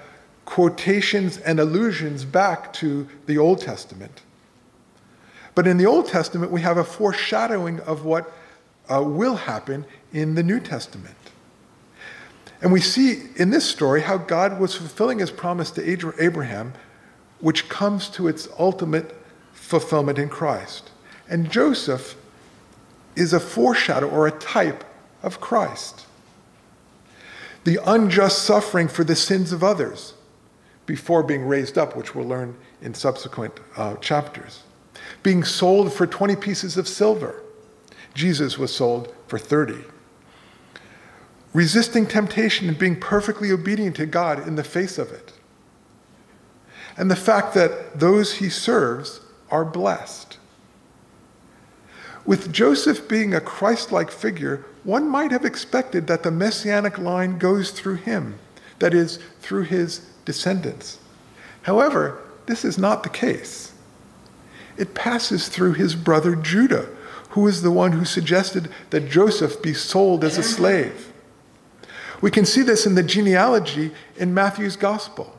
quotations 0.44 1.38
and 1.38 1.60
allusions 1.60 2.24
back 2.24 2.72
to 2.74 3.08
the 3.26 3.38
Old 3.38 3.60
Testament. 3.60 4.22
But 5.54 5.66
in 5.66 5.76
the 5.76 5.86
Old 5.86 6.06
Testament, 6.06 6.50
we 6.50 6.62
have 6.62 6.78
a 6.78 6.84
foreshadowing 6.84 7.80
of 7.80 8.04
what 8.04 8.32
uh, 8.90 9.02
will 9.02 9.36
happen 9.36 9.84
in 10.12 10.34
the 10.34 10.42
New 10.42 10.60
Testament. 10.60 11.16
And 12.60 12.72
we 12.72 12.80
see 12.80 13.24
in 13.36 13.50
this 13.50 13.68
story 13.68 14.02
how 14.02 14.18
God 14.18 14.60
was 14.60 14.74
fulfilling 14.74 15.18
his 15.18 15.30
promise 15.30 15.70
to 15.72 16.14
Abraham, 16.22 16.74
which 17.40 17.68
comes 17.68 18.08
to 18.10 18.28
its 18.28 18.48
ultimate 18.58 19.16
fulfillment 19.52 20.18
in 20.18 20.28
Christ. 20.28 20.90
And 21.28 21.50
Joseph 21.50 22.16
is 23.16 23.32
a 23.32 23.40
foreshadow 23.40 24.08
or 24.08 24.26
a 24.26 24.30
type 24.30 24.84
of 25.22 25.40
Christ. 25.40 26.06
The 27.64 27.78
unjust 27.84 28.42
suffering 28.42 28.88
for 28.88 29.04
the 29.04 29.16
sins 29.16 29.52
of 29.52 29.62
others 29.62 30.14
before 30.86 31.22
being 31.22 31.46
raised 31.46 31.78
up, 31.78 31.96
which 31.96 32.14
we'll 32.14 32.26
learn 32.26 32.56
in 32.80 32.94
subsequent 32.94 33.60
uh, 33.76 33.96
chapters. 33.96 34.62
Being 35.22 35.44
sold 35.44 35.92
for 35.92 36.06
20 36.06 36.36
pieces 36.36 36.76
of 36.76 36.88
silver. 36.88 37.42
Jesus 38.14 38.58
was 38.58 38.74
sold 38.74 39.14
for 39.26 39.38
30. 39.38 39.84
Resisting 41.54 42.06
temptation 42.06 42.68
and 42.68 42.78
being 42.78 42.98
perfectly 42.98 43.50
obedient 43.50 43.96
to 43.96 44.06
God 44.06 44.46
in 44.46 44.56
the 44.56 44.64
face 44.64 44.98
of 44.98 45.10
it. 45.12 45.32
And 46.96 47.10
the 47.10 47.16
fact 47.16 47.54
that 47.54 47.98
those 47.98 48.34
he 48.34 48.48
serves 48.48 49.20
are 49.50 49.64
blessed. 49.64 50.38
With 52.24 52.52
Joseph 52.52 53.08
being 53.08 53.34
a 53.34 53.40
Christ 53.40 53.90
like 53.92 54.10
figure, 54.10 54.64
one 54.84 55.08
might 55.08 55.30
have 55.30 55.44
expected 55.44 56.06
that 56.06 56.22
the 56.22 56.30
messianic 56.30 56.98
line 56.98 57.38
goes 57.38 57.70
through 57.70 57.96
him, 57.96 58.38
that 58.78 58.94
is, 58.94 59.18
through 59.40 59.64
his 59.64 60.11
descendants. 60.24 60.98
However, 61.62 62.20
this 62.46 62.64
is 62.64 62.78
not 62.78 63.02
the 63.02 63.08
case. 63.08 63.72
It 64.76 64.94
passes 64.94 65.48
through 65.48 65.74
his 65.74 65.94
brother 65.94 66.34
Judah, 66.34 66.88
who 67.30 67.46
is 67.46 67.62
the 67.62 67.70
one 67.70 67.92
who 67.92 68.04
suggested 68.04 68.68
that 68.90 69.08
Joseph 69.08 69.62
be 69.62 69.74
sold 69.74 70.24
as 70.24 70.38
a 70.38 70.42
slave. 70.42 71.12
We 72.20 72.30
can 72.30 72.44
see 72.44 72.62
this 72.62 72.86
in 72.86 72.94
the 72.94 73.02
genealogy 73.02 73.92
in 74.16 74.34
Matthew's 74.34 74.76
gospel. 74.76 75.38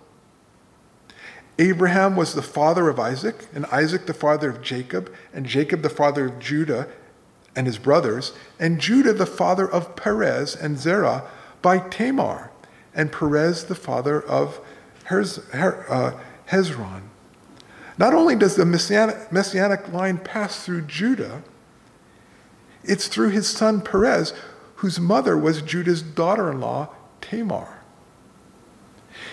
Abraham 1.60 2.16
was 2.16 2.34
the 2.34 2.42
father 2.42 2.90
of 2.90 3.00
Isaac, 3.00 3.46
and 3.54 3.66
Isaac 3.68 4.06
the 4.06 4.14
father 4.14 4.50
of 4.50 4.62
Jacob, 4.62 5.14
and 5.34 5.46
Jacob 5.46 5.82
the 5.82 5.90
father 5.90 6.26
of 6.26 6.40
Judah 6.40 6.88
and 7.56 7.68
his 7.68 7.78
brothers, 7.78 8.34
and 8.60 8.80
Judah 8.80 9.14
the 9.14 9.28
father 9.28 9.70
of 9.70 9.96
Perez 9.96 10.56
and 10.56 10.80
Zerah 10.80 11.30
by 11.62 11.78
Tamar, 11.78 12.52
and 12.96 13.12
Perez 13.12 13.66
the 13.66 13.76
father 13.76 14.20
of 14.22 14.60
Uh, 15.10 16.12
Hezron. 16.50 17.02
Not 17.98 18.14
only 18.14 18.36
does 18.36 18.56
the 18.56 18.66
messianic, 18.66 19.32
messianic 19.32 19.92
line 19.92 20.18
pass 20.18 20.64
through 20.64 20.84
Judah, 20.84 21.44
it's 22.84 23.08
through 23.08 23.30
his 23.30 23.48
son 23.48 23.82
Perez, 23.82 24.34
whose 24.76 25.00
mother 25.00 25.38
was 25.38 25.62
Judah's 25.62 26.02
daughter 26.02 26.52
in 26.52 26.60
law, 26.60 26.90
Tamar. 27.22 27.80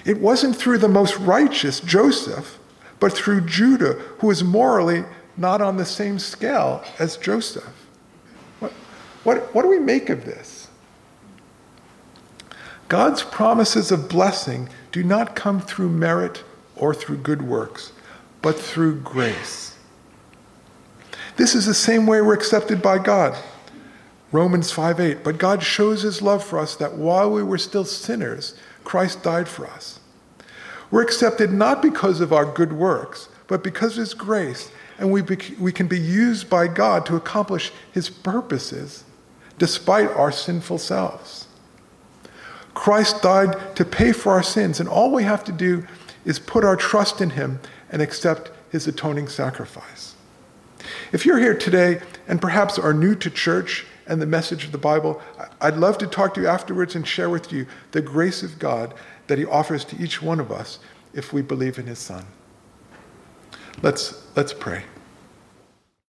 It 0.04 0.20
wasn't 0.20 0.56
through 0.56 0.78
the 0.78 0.88
most 0.88 1.16
righteous, 1.18 1.80
Joseph, 1.80 2.58
but 3.00 3.12
through 3.12 3.42
Judah, 3.42 3.94
who 4.18 4.28
was 4.28 4.44
morally 4.44 5.04
not 5.36 5.60
on 5.60 5.76
the 5.76 5.86
same 5.86 6.18
scale 6.18 6.84
as 6.98 7.16
Joseph. 7.16 7.86
What, 8.60 8.72
what, 9.24 9.54
what 9.54 9.62
do 9.62 9.68
we 9.68 9.78
make 9.78 10.10
of 10.10 10.24
this? 10.24 10.68
God's 12.88 13.22
promises 13.22 13.90
of 13.90 14.08
blessing 14.08 14.68
do 14.92 15.02
not 15.02 15.36
come 15.36 15.60
through 15.60 15.90
merit 15.90 16.42
or 16.76 16.94
through 16.94 17.18
good 17.18 17.42
works, 17.42 17.92
but 18.42 18.58
through 18.58 19.00
grace. 19.00 19.76
This 21.36 21.54
is 21.54 21.66
the 21.66 21.74
same 21.74 22.06
way 22.06 22.20
we're 22.20 22.34
accepted 22.34 22.82
by 22.82 22.98
God. 22.98 23.36
Romans 24.32 24.72
5:8, 24.72 25.24
But 25.24 25.38
God 25.38 25.62
shows 25.62 26.02
his 26.02 26.22
love 26.22 26.44
for 26.44 26.58
us 26.58 26.76
that 26.76 26.94
while 26.94 27.30
we 27.30 27.42
were 27.42 27.58
still 27.58 27.84
sinners, 27.84 28.54
Christ 28.84 29.22
died 29.22 29.48
for 29.48 29.66
us. 29.66 30.00
We're 30.90 31.02
accepted 31.02 31.52
not 31.52 31.82
because 31.82 32.20
of 32.20 32.32
our 32.32 32.44
good 32.44 32.72
works, 32.72 33.28
but 33.46 33.62
because 33.62 33.92
of 33.92 33.98
his 33.98 34.14
grace, 34.14 34.70
and 34.98 35.10
we, 35.10 35.22
we 35.58 35.72
can 35.72 35.86
be 35.86 35.98
used 35.98 36.50
by 36.50 36.66
God 36.68 37.06
to 37.06 37.16
accomplish 37.16 37.72
his 37.92 38.10
purposes 38.10 39.04
despite 39.58 40.10
our 40.10 40.32
sinful 40.32 40.78
selves. 40.78 41.46
Christ 42.74 43.22
died 43.22 43.76
to 43.76 43.84
pay 43.84 44.12
for 44.12 44.32
our 44.32 44.42
sins, 44.42 44.80
and 44.80 44.88
all 44.88 45.12
we 45.12 45.24
have 45.24 45.44
to 45.44 45.52
do 45.52 45.86
is 46.24 46.38
put 46.38 46.64
our 46.64 46.76
trust 46.76 47.20
in 47.20 47.30
him 47.30 47.60
and 47.90 48.00
accept 48.00 48.50
his 48.70 48.86
atoning 48.86 49.28
sacrifice. 49.28 50.14
If 51.12 51.26
you're 51.26 51.38
here 51.38 51.56
today 51.56 52.00
and 52.28 52.40
perhaps 52.40 52.78
are 52.78 52.94
new 52.94 53.14
to 53.16 53.30
church 53.30 53.86
and 54.06 54.20
the 54.20 54.26
message 54.26 54.64
of 54.64 54.72
the 54.72 54.78
Bible, 54.78 55.20
I'd 55.60 55.76
love 55.76 55.98
to 55.98 56.06
talk 56.06 56.34
to 56.34 56.40
you 56.40 56.46
afterwards 56.46 56.94
and 56.94 57.06
share 57.06 57.30
with 57.30 57.52
you 57.52 57.66
the 57.92 58.00
grace 58.00 58.42
of 58.42 58.58
God 58.58 58.94
that 59.26 59.38
He 59.38 59.44
offers 59.44 59.84
to 59.86 60.02
each 60.02 60.22
one 60.22 60.40
of 60.40 60.50
us 60.50 60.78
if 61.12 61.32
we 61.32 61.42
believe 61.42 61.78
in 61.78 61.86
His 61.86 61.98
Son. 61.98 62.24
Let's, 63.82 64.26
let's 64.36 64.52
pray. 64.52 64.84